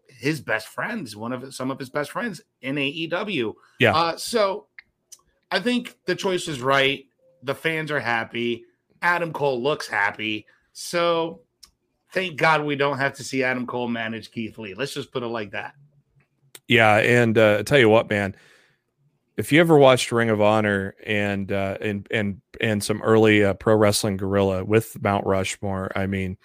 his 0.08 0.42
best 0.42 0.68
friends 0.68 1.16
one 1.16 1.32
of 1.32 1.54
some 1.54 1.72
of 1.72 1.80
his 1.80 1.90
best 1.90 2.12
friends 2.12 2.42
in 2.62 2.76
aew 2.76 3.54
yeah 3.80 3.96
uh, 3.96 4.18
so 4.18 4.68
I 5.52 5.60
think 5.60 5.98
the 6.06 6.16
choice 6.16 6.48
is 6.48 6.62
right. 6.62 7.06
The 7.44 7.56
fans 7.56 7.92
are 7.92 8.00
happy. 8.00 8.66
Adam 9.02 9.32
Cole 9.32 9.62
looks 9.62 9.88
happy. 9.88 10.46
So 10.74 11.42
thank 12.12 12.38
God 12.38 12.66
we 12.66 12.76
don't 12.76 12.98
have 12.98 13.14
to 13.14 13.24
see 13.24 13.44
Adam 13.44 13.66
Cole 13.66 13.88
manage 13.88 14.32
Keith 14.32 14.58
Lee. 14.58 14.74
Let's 14.74 14.94
just 14.94 15.12
put 15.12 15.24
it 15.24 15.28
like 15.28 15.52
that. 15.52 15.76
Yeah, 16.68 16.98
and 16.98 17.38
uh, 17.38 17.64
tell 17.64 17.80
you 17.80 17.90
what, 17.90 18.10
man, 18.10 18.36
if 19.38 19.52
you 19.52 19.60
ever 19.60 19.78
watched 19.78 20.12
Ring 20.12 20.30
of 20.30 20.42
Honor 20.42 20.96
and 21.06 21.52
uh, 21.52 21.78
and 21.80 22.08
and 22.12 22.42
and 22.60 22.84
some 22.84 23.02
early 23.02 23.44
uh, 23.44 23.54
pro 23.54 23.76
wrestling 23.76 24.18
Guerrilla 24.18 24.66
with 24.66 25.02
Mount 25.02 25.26
Rushmore, 25.26 25.92
I 25.96 26.08
mean, 26.08 26.38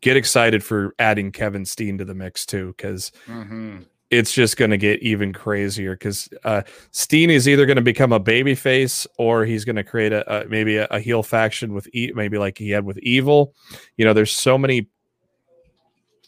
get 0.00 0.16
excited 0.16 0.62
for 0.62 0.94
adding 0.98 1.32
Kevin 1.32 1.64
Steen 1.64 1.98
to 1.98 2.04
the 2.04 2.14
mix 2.14 2.44
too, 2.44 2.74
because 2.76 3.12
mm-hmm 3.26 3.78
it's 4.12 4.30
just 4.30 4.58
going 4.58 4.70
to 4.70 4.76
get 4.76 5.02
even 5.02 5.32
crazier 5.32 5.94
because 5.94 6.28
uh, 6.44 6.60
Steen 6.90 7.30
is 7.30 7.48
either 7.48 7.64
going 7.64 7.76
to 7.76 7.82
become 7.82 8.12
a 8.12 8.20
baby 8.20 8.54
face 8.54 9.06
or 9.16 9.46
he's 9.46 9.64
going 9.64 9.76
to 9.76 9.82
create 9.82 10.12
a, 10.12 10.42
a 10.42 10.46
maybe 10.48 10.76
a, 10.76 10.86
a, 10.90 11.00
heel 11.00 11.22
faction 11.22 11.72
with 11.72 11.88
e- 11.94 12.12
maybe 12.14 12.36
like 12.36 12.58
he 12.58 12.68
had 12.68 12.84
with 12.84 12.98
Evil. 12.98 13.54
You 13.96 14.04
know, 14.04 14.12
there's 14.12 14.30
so 14.30 14.58
many 14.58 14.88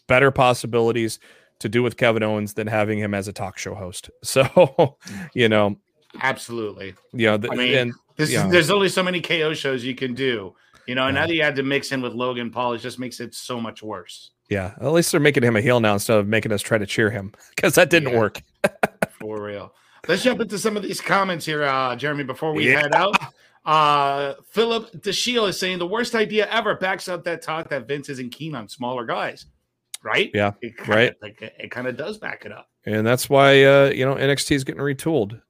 better 0.07 0.31
possibilities 0.31 1.19
to 1.59 1.69
do 1.69 1.81
with 1.83 1.97
Kevin 1.97 2.23
Owens 2.23 2.53
than 2.53 2.67
having 2.67 2.99
him 2.99 3.13
as 3.13 3.27
a 3.27 3.33
talk 3.33 3.57
show 3.57 3.75
host. 3.75 4.09
So, 4.23 4.97
you 5.33 5.49
know, 5.49 5.77
absolutely. 6.21 6.95
The, 7.13 7.29
I 7.29 7.37
mean, 7.55 7.77
and, 7.77 7.93
this 8.17 8.33
is, 8.33 8.49
there's 8.49 8.69
only 8.69 8.89
so 8.89 9.03
many 9.03 9.21
KO 9.21 9.53
shows 9.53 9.83
you 9.83 9.95
can 9.95 10.13
do. 10.13 10.55
You 10.87 10.95
know, 10.95 11.07
and 11.07 11.15
yeah. 11.15 11.21
now 11.21 11.27
that 11.27 11.33
you 11.33 11.41
had 11.41 11.55
to 11.55 11.63
mix 11.63 11.91
in 11.91 12.01
with 12.01 12.13
Logan 12.13 12.51
Paul, 12.51 12.73
it 12.73 12.79
just 12.79 12.99
makes 12.99 13.19
it 13.19 13.33
so 13.33 13.59
much 13.59 13.81
worse. 13.81 14.31
Yeah, 14.49 14.73
at 14.79 14.91
least 14.91 15.11
they're 15.11 15.19
making 15.19 15.43
him 15.43 15.55
a 15.55 15.61
heel 15.61 15.79
now 15.79 15.93
instead 15.93 16.19
of 16.19 16.27
making 16.27 16.51
us 16.51 16.61
try 16.61 16.77
to 16.77 16.85
cheer 16.85 17.09
him 17.09 17.33
because 17.55 17.75
that 17.75 17.89
didn't 17.89 18.13
yeah. 18.13 18.19
work. 18.19 18.41
For 19.19 19.41
real. 19.41 19.73
Let's 20.07 20.23
jump 20.23 20.39
into 20.41 20.59
some 20.59 20.77
of 20.77 20.83
these 20.83 21.01
comments 21.01 21.45
here, 21.45 21.63
uh, 21.63 21.95
Jeremy, 21.95 22.23
before 22.23 22.53
we 22.53 22.69
yeah. 22.69 22.81
head 22.81 22.93
out. 22.93 23.17
Uh, 23.65 24.35
Philip 24.51 24.91
DeShiel 25.01 25.49
is 25.49 25.59
saying 25.59 25.79
the 25.79 25.87
worst 25.87 26.13
idea 26.13 26.47
ever 26.51 26.75
backs 26.75 27.07
up 27.07 27.23
that 27.23 27.41
talk 27.41 27.69
that 27.69 27.87
Vince 27.87 28.09
isn't 28.09 28.31
keen 28.31 28.53
on 28.53 28.67
smaller 28.67 29.05
guys. 29.05 29.47
Right? 30.05 30.29
Yeah. 30.35 30.51
It 30.61 30.77
kinda, 30.77 30.91
right. 30.91 31.13
Like 31.19 31.41
it, 31.41 31.71
kind 31.71 31.87
of 31.87 31.97
does 31.97 32.19
back 32.19 32.45
it 32.45 32.51
up. 32.51 32.69
And 32.85 33.05
that's 33.05 33.27
why 33.27 33.63
uh, 33.63 33.89
you 33.89 34.05
know 34.05 34.13
NXT 34.13 34.51
is 34.51 34.63
getting 34.63 34.81
retooled. 34.81 35.41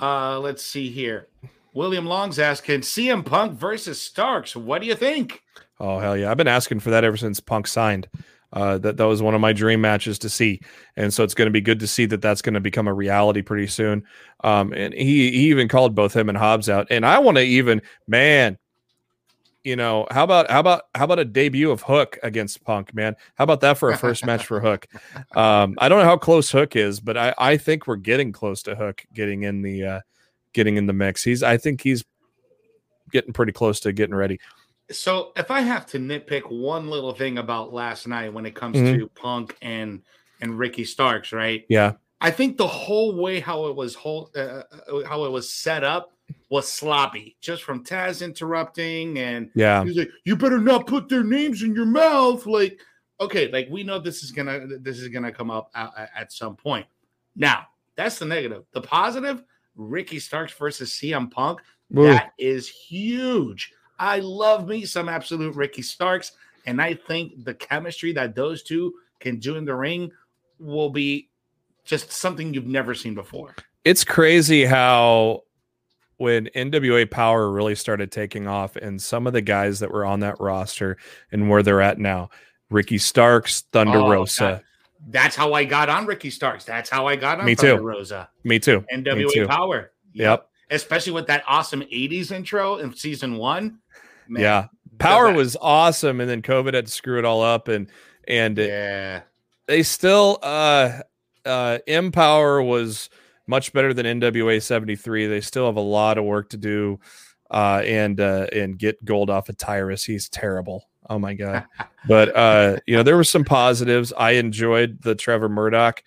Uh, 0.00 0.38
let's 0.38 0.64
see 0.64 0.88
here. 0.88 1.26
William 1.74 2.06
Long's 2.06 2.38
asking 2.38 2.80
CM 2.80 3.26
Punk 3.26 3.58
versus 3.58 4.00
Starks. 4.00 4.54
What 4.54 4.80
do 4.80 4.86
you 4.86 4.94
think? 4.94 5.42
Oh 5.80 5.98
hell 5.98 6.16
yeah! 6.16 6.30
I've 6.30 6.36
been 6.36 6.48
asking 6.48 6.80
for 6.80 6.90
that 6.90 7.02
ever 7.02 7.16
since 7.16 7.40
Punk 7.40 7.66
signed. 7.66 8.08
Uh, 8.52 8.78
that 8.78 8.96
that 8.96 9.04
was 9.04 9.22
one 9.22 9.34
of 9.34 9.40
my 9.40 9.52
dream 9.52 9.80
matches 9.80 10.18
to 10.20 10.28
see, 10.28 10.60
and 10.96 11.12
so 11.12 11.24
it's 11.24 11.34
going 11.34 11.46
to 11.46 11.52
be 11.52 11.60
good 11.60 11.80
to 11.80 11.86
see 11.86 12.06
that 12.06 12.22
that's 12.22 12.42
going 12.42 12.54
to 12.54 12.60
become 12.60 12.88
a 12.88 12.94
reality 12.94 13.42
pretty 13.42 13.66
soon. 13.66 14.04
Um, 14.44 14.72
and 14.72 14.94
he 14.94 15.30
he 15.32 15.50
even 15.50 15.68
called 15.68 15.94
both 15.94 16.14
him 16.14 16.28
and 16.28 16.38
Hobbs 16.38 16.68
out, 16.68 16.86
and 16.90 17.04
I 17.04 17.18
want 17.18 17.36
to 17.38 17.42
even 17.42 17.82
man, 18.08 18.56
you 19.64 19.76
know 19.76 20.06
how 20.10 20.24
about 20.24 20.50
how 20.50 20.60
about 20.60 20.82
how 20.94 21.04
about 21.04 21.18
a 21.18 21.24
debut 21.24 21.70
of 21.70 21.82
Hook 21.82 22.18
against 22.22 22.64
Punk, 22.64 22.94
man? 22.94 23.14
How 23.34 23.44
about 23.44 23.60
that 23.60 23.78
for 23.78 23.90
a 23.90 23.98
first 23.98 24.24
match 24.24 24.46
for 24.46 24.60
Hook? 24.60 24.86
Um, 25.36 25.76
I 25.78 25.88
don't 25.88 26.00
know 26.00 26.04
how 26.04 26.16
close 26.16 26.50
Hook 26.50 26.76
is, 26.76 26.98
but 26.98 27.16
I 27.16 27.34
I 27.38 27.56
think 27.56 27.86
we're 27.86 27.96
getting 27.96 28.32
close 28.32 28.62
to 28.64 28.74
Hook 28.74 29.04
getting 29.14 29.44
in 29.44 29.62
the 29.62 29.84
uh, 29.84 30.00
getting 30.52 30.76
in 30.76 30.86
the 30.86 30.92
mix. 30.92 31.22
He's 31.22 31.42
I 31.42 31.56
think 31.56 31.82
he's 31.82 32.04
getting 33.12 33.32
pretty 33.32 33.52
close 33.52 33.80
to 33.80 33.92
getting 33.92 34.14
ready. 34.14 34.40
So 34.90 35.32
if 35.36 35.50
I 35.50 35.60
have 35.60 35.86
to 35.86 35.98
nitpick 35.98 36.50
one 36.50 36.88
little 36.88 37.14
thing 37.14 37.38
about 37.38 37.72
last 37.72 38.08
night 38.08 38.32
when 38.32 38.44
it 38.44 38.54
comes 38.54 38.76
mm-hmm. 38.76 38.98
to 38.98 39.08
Punk 39.08 39.56
and 39.62 40.02
and 40.40 40.58
Ricky 40.58 40.84
Starks, 40.84 41.32
right? 41.32 41.64
Yeah. 41.68 41.92
I 42.20 42.30
think 42.30 42.56
the 42.56 42.66
whole 42.66 43.16
way 43.16 43.40
how 43.40 43.66
it 43.66 43.76
was 43.76 43.94
whole 43.94 44.30
uh, 44.36 44.40
uh, 44.40 45.04
how 45.06 45.24
it 45.24 45.30
was 45.30 45.52
set 45.52 45.84
up 45.84 46.12
was 46.50 46.70
sloppy, 46.70 47.36
just 47.40 47.62
from 47.62 47.84
Taz 47.84 48.22
interrupting 48.22 49.18
and 49.18 49.50
yeah, 49.54 49.84
he's 49.84 49.96
like, 49.96 50.10
"You 50.24 50.36
better 50.36 50.58
not 50.58 50.86
put 50.86 51.08
their 51.08 51.24
names 51.24 51.62
in 51.62 51.74
your 51.74 51.86
mouth." 51.86 52.44
Like, 52.44 52.80
okay, 53.20 53.50
like 53.50 53.68
we 53.70 53.84
know 53.84 53.98
this 53.98 54.22
is 54.22 54.32
gonna 54.32 54.66
this 54.80 54.98
is 54.98 55.08
gonna 55.08 55.32
come 55.32 55.50
up 55.50 55.70
at, 55.74 56.10
at 56.14 56.32
some 56.32 56.56
point. 56.56 56.86
Now, 57.36 57.66
that's 57.94 58.18
the 58.18 58.26
negative. 58.26 58.64
The 58.72 58.82
positive: 58.82 59.44
Ricky 59.76 60.18
Starks 60.18 60.52
versus 60.52 60.90
CM 60.90 61.30
Punk. 61.30 61.60
Ooh. 61.96 62.02
That 62.04 62.32
is 62.38 62.68
huge. 62.68 63.72
I 63.98 64.18
love 64.18 64.66
me 64.68 64.84
some 64.84 65.08
absolute 65.08 65.54
Ricky 65.54 65.82
Starks, 65.82 66.32
and 66.66 66.82
I 66.82 66.94
think 66.94 67.44
the 67.44 67.54
chemistry 67.54 68.12
that 68.14 68.34
those 68.34 68.62
two 68.64 68.94
can 69.20 69.38
do 69.38 69.56
in 69.56 69.64
the 69.64 69.74
ring 69.74 70.10
will 70.58 70.90
be 70.90 71.28
just 71.84 72.10
something 72.10 72.52
you've 72.52 72.66
never 72.66 72.94
seen 72.94 73.14
before. 73.14 73.54
It's 73.84 74.04
crazy 74.04 74.64
how 74.64 75.42
when 76.20 76.50
NWA 76.54 77.10
Power 77.10 77.50
really 77.50 77.74
started 77.74 78.12
taking 78.12 78.46
off, 78.46 78.76
and 78.76 79.00
some 79.00 79.26
of 79.26 79.32
the 79.32 79.40
guys 79.40 79.80
that 79.80 79.90
were 79.90 80.04
on 80.04 80.20
that 80.20 80.38
roster 80.38 80.98
and 81.32 81.48
where 81.48 81.62
they're 81.62 81.80
at 81.80 81.98
now, 81.98 82.28
Ricky 82.68 82.98
Starks, 82.98 83.62
Thunder 83.72 83.98
oh, 83.98 84.10
Rosa. 84.10 84.40
God. 84.40 84.64
That's 85.08 85.34
how 85.34 85.54
I 85.54 85.64
got 85.64 85.88
on 85.88 86.04
Ricky 86.04 86.28
Starks. 86.28 86.64
That's 86.64 86.90
how 86.90 87.06
I 87.06 87.16
got 87.16 87.40
on 87.40 87.46
Me 87.46 87.54
Thunder 87.54 87.78
too. 87.78 87.82
Rosa. 87.82 88.28
Me 88.44 88.58
too. 88.58 88.84
NWA 88.92 89.16
Me 89.16 89.32
too. 89.32 89.46
Power. 89.46 89.92
Yep. 90.12 90.40
yep. 90.40 90.48
Especially 90.68 91.12
with 91.12 91.26
that 91.28 91.42
awesome 91.48 91.80
80s 91.80 92.32
intro 92.32 92.76
in 92.76 92.94
season 92.94 93.38
one. 93.38 93.78
Man, 94.28 94.42
yeah, 94.42 94.66
power 94.98 95.32
was 95.32 95.56
awesome, 95.58 96.20
and 96.20 96.28
then 96.28 96.42
COVID 96.42 96.74
had 96.74 96.86
to 96.86 96.92
screw 96.92 97.18
it 97.18 97.24
all 97.24 97.42
up, 97.42 97.68
and 97.68 97.88
and 98.28 98.58
yeah, 98.58 99.16
it, 99.16 99.22
they 99.66 99.82
still 99.82 100.38
uh 100.42 101.00
uh 101.46 101.78
Empower 101.86 102.62
was 102.62 103.08
much 103.50 103.72
better 103.72 103.92
than 103.92 104.06
NWA 104.06 104.62
73. 104.62 105.26
They 105.26 105.40
still 105.40 105.66
have 105.66 105.76
a 105.76 105.80
lot 105.80 106.16
of 106.16 106.24
work 106.24 106.48
to 106.50 106.56
do 106.56 107.00
uh 107.50 107.82
and 107.84 108.20
uh 108.20 108.46
and 108.52 108.78
get 108.78 109.04
gold 109.04 109.28
off 109.28 109.48
of 109.48 109.56
Tyrus. 109.58 110.04
He's 110.04 110.28
terrible. 110.28 110.88
Oh 111.10 111.18
my 111.18 111.34
god. 111.34 111.66
but 112.08 112.34
uh 112.36 112.76
you 112.86 112.96
know 112.96 113.02
there 113.02 113.16
were 113.16 113.24
some 113.24 113.44
positives. 113.44 114.12
I 114.16 114.32
enjoyed 114.32 115.02
the 115.02 115.16
Trevor 115.16 115.48
Murdoch 115.48 116.02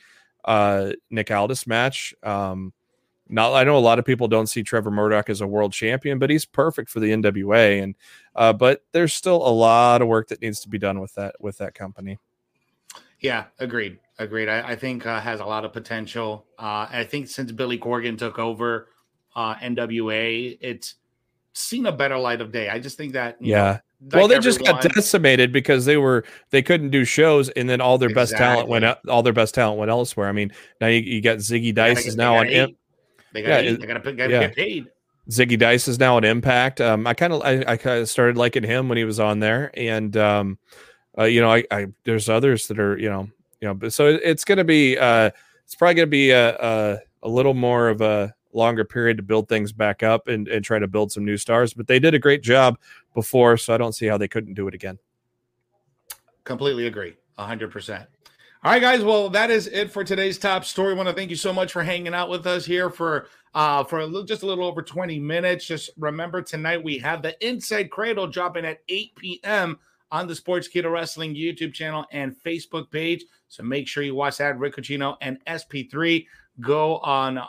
uh 0.46 0.94
Nick 1.12 1.30
Aldis 1.30 1.68
match. 1.68 2.16
Um 2.24 2.74
not, 3.30 3.54
I 3.54 3.64
know 3.64 3.78
a 3.78 3.80
lot 3.80 4.00
of 4.00 4.06
people 4.06 4.28
don't 4.28 4.48
see 4.48 4.64
Trevor 4.64 4.92
Murdoch 4.92 5.30
as 5.30 5.42
a 5.42 5.48
world 5.48 5.74
champion, 5.74 6.20
but 6.20 6.30
he's 6.30 6.46
perfect 6.46 6.90
for 6.90 7.00
the 7.00 7.12
NWA. 7.12 7.82
And 7.82 7.96
uh, 8.36 8.54
but 8.54 8.84
there's 8.92 9.14
still 9.14 9.38
a 9.38 9.50
lot 9.50 10.02
of 10.02 10.08
work 10.08 10.28
that 10.28 10.42
needs 10.42 10.60
to 10.62 10.70
be 10.70 10.78
done 10.78 11.00
with 11.00 11.16
that 11.16 11.36
with 11.40 11.58
that 11.58 11.74
company. 11.74 12.20
Yeah, 13.24 13.46
agreed, 13.58 14.00
agreed. 14.20 14.50
I, 14.50 14.72
I 14.72 14.76
think 14.76 15.06
uh, 15.06 15.20
has 15.20 15.40
a 15.40 15.46
lot 15.46 15.64
of 15.64 15.72
potential. 15.72 16.46
Uh, 16.60 16.88
I 16.90 17.08
think 17.10 17.30
since 17.30 17.54
Billy 17.54 17.80
Corgan 17.80 18.18
took 18.18 18.38
over 18.38 18.90
uh, 19.34 19.56
NWA, 19.56 20.58
it's 20.60 20.96
seen 21.54 21.86
a 21.86 21.92
better 21.92 22.18
light 22.18 22.42
of 22.42 22.52
day. 22.52 22.70
I 22.70 22.80
just 22.80 22.98
think 22.98 23.14
that 23.14 23.38
yeah. 23.40 23.80
Know, 24.02 24.18
well, 24.18 24.28
they 24.28 24.36
everyone, 24.36 24.60
just 24.60 24.66
got 24.66 24.82
decimated 24.82 25.54
because 25.54 25.86
they 25.86 25.96
were 25.96 26.26
they 26.50 26.62
couldn't 26.62 26.90
do 26.90 27.06
shows, 27.06 27.48
and 27.50 27.70
then 27.70 27.80
all 27.80 27.98
their 27.98 28.10
exactly. 28.10 28.34
best 28.34 28.38
talent 28.38 28.68
went 28.68 28.98
all 29.08 29.24
their 29.24 29.32
best 29.32 29.56
talent 29.56 29.80
went 29.80 29.90
elsewhere. 29.90 30.28
I 30.28 30.34
mean, 30.34 30.52
now 30.82 30.88
you, 30.88 31.00
you 31.00 31.22
got 31.22 31.38
Zicky 31.38 31.74
Dice 31.74 32.06
is 32.06 32.18
now 32.18 32.36
on. 32.36 32.48
Eight. 32.48 32.76
They 33.32 33.42
got 33.42 33.64
yeah, 33.64 33.72
they 33.72 33.88
got 33.88 34.04
to 34.04 34.12
yeah. 34.14 34.28
get 34.28 34.56
paid. 34.56 34.88
Zicky 35.30 35.58
Dice 35.58 35.88
is 35.88 35.98
now 35.98 36.18
an 36.18 36.26
Impact. 36.26 36.82
Um, 36.82 37.08
I 37.08 37.14
kind 37.14 37.32
of 37.32 37.42
I, 37.44 37.64
I 37.66 37.78
kind 37.78 38.02
of 38.02 38.10
started 38.10 38.36
liking 38.36 38.64
him 38.64 38.90
when 38.90 38.98
he 38.98 39.06
was 39.06 39.22
on 39.22 39.40
there, 39.40 39.72
and 39.76 40.18
um, 40.18 40.58
uh, 41.18 41.24
you 41.24 41.42
know, 41.42 41.52
I, 41.52 41.64
I 41.72 41.88
there's 42.04 42.30
others 42.30 42.68
that 42.68 42.80
are 42.80 42.98
you 42.98 43.10
know 43.10 43.30
you 43.62 43.68
know, 43.68 43.74
but 43.74 43.94
so 43.94 44.08
it's 44.08 44.44
going 44.44 44.58
to 44.58 44.64
be 44.64 44.98
uh, 44.98 45.30
it's 45.64 45.76
probably 45.76 45.96
going 45.96 46.08
to 46.08 46.12
be 46.12 46.32
a, 46.32 46.56
a 46.58 47.00
a 47.24 47.30
little 47.30 47.54
more 47.54 47.88
of 47.90 48.02
a 48.02 48.34
longer 48.52 48.86
period 48.86 49.18
to 49.18 49.24
build 49.24 49.50
things 49.50 49.72
back 49.72 50.04
up 50.04 50.28
and, 50.28 50.48
and 50.48 50.64
try 50.64 50.80
to 50.80 50.88
build 50.88 51.12
some 51.12 51.26
new 51.26 51.38
stars. 51.38 51.74
But 51.74 51.88
they 51.88 52.00
did 52.00 52.14
a 52.14 52.20
great 52.20 52.44
job 52.44 52.78
before, 53.14 53.58
so 53.58 53.74
I 53.74 53.78
don't 53.78 53.94
see 53.94 54.06
how 54.06 54.18
they 54.18 54.28
couldn't 54.28 54.54
do 54.54 54.68
it 54.68 54.74
again. 54.74 55.00
Completely 56.44 56.88
agree, 56.88 57.16
hundred 57.38 57.72
percent. 57.72 58.08
All 58.64 58.72
right, 58.72 58.82
guys. 58.82 59.04
Well, 59.04 59.30
that 59.30 59.52
is 59.52 59.68
it 59.68 59.92
for 59.92 60.04
today's 60.04 60.38
top 60.38 60.64
story. 60.64 60.94
I 60.94 60.96
want 60.96 61.10
to 61.10 61.16
thank 61.16 61.30
you 61.30 61.36
so 61.36 61.52
much 61.52 61.74
for 61.74 61.84
hanging 61.84 62.14
out 62.14 62.30
with 62.30 62.48
us 62.48 62.66
here 62.66 62.90
for 62.90 63.28
uh 63.54 63.84
for 63.84 64.00
a 64.00 64.06
little, 64.06 64.24
just 64.24 64.44
a 64.44 64.46
little 64.46 64.66
over 64.66 64.82
20 64.82 65.20
minutes. 65.20 65.66
Just 65.66 65.90
remember 65.98 66.42
tonight 66.42 66.84
we 66.84 66.98
have 67.00 67.22
the 67.22 67.36
Inside 67.46 67.92
Cradle 67.92 68.28
dropping 68.28 68.66
at 68.66 68.80
8 68.90 69.16
p.m. 69.16 69.80
on 70.14 70.28
the 70.28 70.34
Sportskeeda 70.34 70.90
Wrestling 70.90 71.36
YouTube 71.36 71.74
channel 71.74 72.06
and 72.14 72.34
Facebook 72.46 72.90
page. 72.90 73.26
So 73.50 73.64
make 73.64 73.90
sure 73.90 74.04
you 74.04 74.16
watch 74.16 74.38
that. 74.38 74.58
Rick 74.58 74.78
Ucchino 74.78 75.18
and 75.20 75.44
SP3 75.46 76.26
go 76.62 77.00
on 77.00 77.42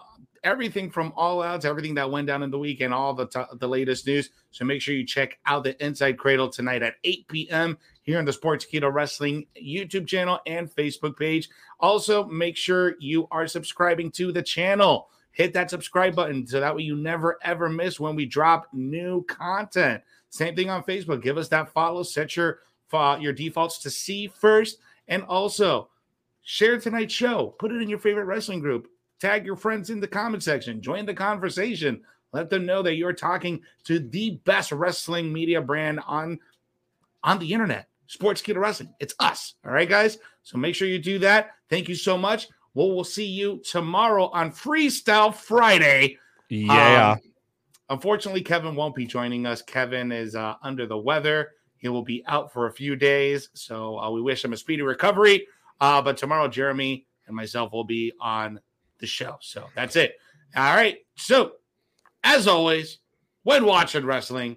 everything 0.42 0.90
from 0.90 1.12
all 1.14 1.42
outs, 1.42 1.64
everything 1.64 1.94
that 1.94 2.11
went 2.11 2.27
down 2.27 2.42
in 2.42 2.50
the 2.50 2.59
week, 2.59 2.81
and 2.81 2.92
all 2.92 3.14
the 3.14 3.27
t- 3.27 3.57
the 3.61 3.68
latest 3.68 4.07
news. 4.07 4.31
So 4.50 4.64
make 4.64 4.83
sure 4.83 4.96
you 4.96 5.07
check 5.07 5.38
out 5.46 5.62
the 5.62 5.81
Inside 5.85 6.18
Cradle 6.18 6.48
tonight 6.48 6.83
at 6.83 6.96
8 7.05 7.29
p.m 7.29 7.79
here 8.05 8.18
on 8.18 8.24
the 8.24 8.33
Sportskeeda 8.33 8.92
Wrestling 8.92 9.46
YouTube 9.61 10.07
channel 10.07 10.38
and 10.46 10.70
Facebook 10.70 11.16
page. 11.18 11.48
Also, 11.81 12.24
make 12.27 12.57
sure 12.57 12.94
you 13.00 13.27
are 13.31 13.46
subscribing 13.46 14.11
to 14.12 14.31
the 14.31 14.42
channel. 14.42 15.09
Hit 15.33 15.53
that 15.55 15.70
subscribe 15.70 16.14
button 16.14 16.46
so 16.46 16.61
that 16.61 16.77
way 16.77 16.83
you 16.83 16.96
never 16.96 17.38
ever 17.42 17.68
miss 17.68 17.98
when 17.98 18.14
we 18.14 18.27
drop 18.27 18.68
new 18.72 19.24
content. 19.24 20.03
Same 20.35 20.57
thing 20.57 20.68
on 20.68 20.83
Facebook. 20.83 21.23
Give 21.23 21.38
us 21.38 21.47
that 21.51 21.73
follow. 21.73 22.03
Set 22.03 22.35
your 22.35 22.59
uh, 22.92 23.16
your 23.20 23.33
defaults 23.33 23.79
to 23.79 23.88
see 23.88 24.27
first, 24.27 24.79
and 25.07 25.23
also 25.23 25.88
share 26.42 26.81
tonight's 26.81 27.14
show. 27.14 27.55
Put 27.61 27.70
it 27.70 27.81
in 27.81 27.88
your 27.88 28.01
favorite 28.01 28.25
wrestling 28.25 28.59
group. 28.59 28.88
Tag 29.20 29.47
your 29.47 29.55
friends 29.55 29.90
in 29.90 30.01
the 30.01 30.09
comment 30.09 30.42
section. 30.42 30.83
Join 30.83 31.07
the 31.07 31.14
conversation. 31.14 32.03
Let 32.33 32.51
them 32.51 32.66
know 32.66 32.83
that 32.83 32.97
you're 32.97 33.12
talking 33.12 33.62
to 33.85 34.01
the 34.01 34.40
best 34.44 34.73
wrestling 34.73 35.33
media 35.33 35.61
brand 35.61 36.01
on 36.05 36.40
on 37.23 37.38
the 37.38 37.53
internet. 37.53 37.87
Sports 38.09 38.42
Sportskeeda 38.42 38.61
Wrestling. 38.61 38.92
It's 38.99 39.14
us. 39.20 39.55
All 39.64 39.70
right, 39.70 39.88
guys. 39.88 40.18
So 40.42 40.59
make 40.59 40.75
sure 40.75 40.88
you 40.88 40.99
do 40.99 41.20
that. 41.20 41.53
Thank 41.70 41.88
you 41.88 41.94
so 41.94 42.18
much. 42.18 42.49
Well, 42.75 42.92
we'll 42.92 43.05
see 43.05 43.27
you 43.27 43.62
tomorrow 43.64 44.31
on 44.31 44.51
Freestyle 44.51 45.33
Friday. 45.33 46.18
Yeah. 46.49 47.12
Um, 47.12 47.20
unfortunately, 47.95 48.43
Kevin 48.43 48.75
won't 48.75 48.95
be 48.95 49.07
joining 49.07 49.47
us. 49.47 49.63
Kevin 49.63 50.11
is 50.11 50.35
uh, 50.35 50.55
under 50.63 50.85
the 50.85 50.99
weather. 50.99 51.53
He 51.77 51.89
will 51.89 52.03
be 52.03 52.25
out 52.27 52.53
for 52.53 52.67
a 52.67 52.73
few 52.73 52.97
days. 52.97 53.51
So 53.55 53.99
uh, 53.99 54.11
we 54.11 54.21
wish 54.21 54.45
him 54.45 54.53
a 54.53 54.57
speedy 54.57 54.83
recovery. 54.83 55.47
Uh, 55.81 56.03
but 56.03 56.17
tomorrow, 56.17 56.49
Jeremy 56.49 57.07
and 57.27 57.37
myself 57.37 57.73
will 57.73 57.85
be 57.85 58.13
on 58.21 58.61
the 58.99 59.07
show. 59.07 59.37
So 59.41 59.69
that's 59.77 59.95
it. 59.95 60.17
All 60.57 60.75
right. 60.75 60.97
So, 61.17 61.53
as 62.25 62.49
always, 62.49 62.99
when 63.45 63.65
watching 63.65 64.05
wrestling, 64.05 64.57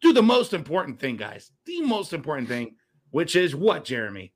do 0.00 0.12
the 0.12 0.22
most 0.22 0.54
important 0.54 0.98
thing, 0.98 1.16
guys. 1.16 1.52
The 1.66 1.82
most 1.82 2.12
important 2.12 2.48
thing, 2.48 2.74
which 3.10 3.36
is 3.36 3.54
what, 3.54 3.84
Jeremy? 3.84 4.32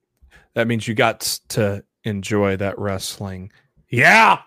That 0.55 0.69
means 0.69 0.87
you 0.87 0.95
got 0.95 1.21
to 1.49 1.85
enjoy 2.05 2.57
that 2.59 2.79
wrestling. 2.79 3.51
Yeah. 3.91 4.43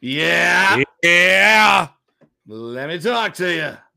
Yeah. 0.00 0.82
Yeah. 1.02 1.88
Let 2.52 2.88
me 2.88 2.98
talk 2.98 3.34
to 3.34 3.54
you. 3.54 3.89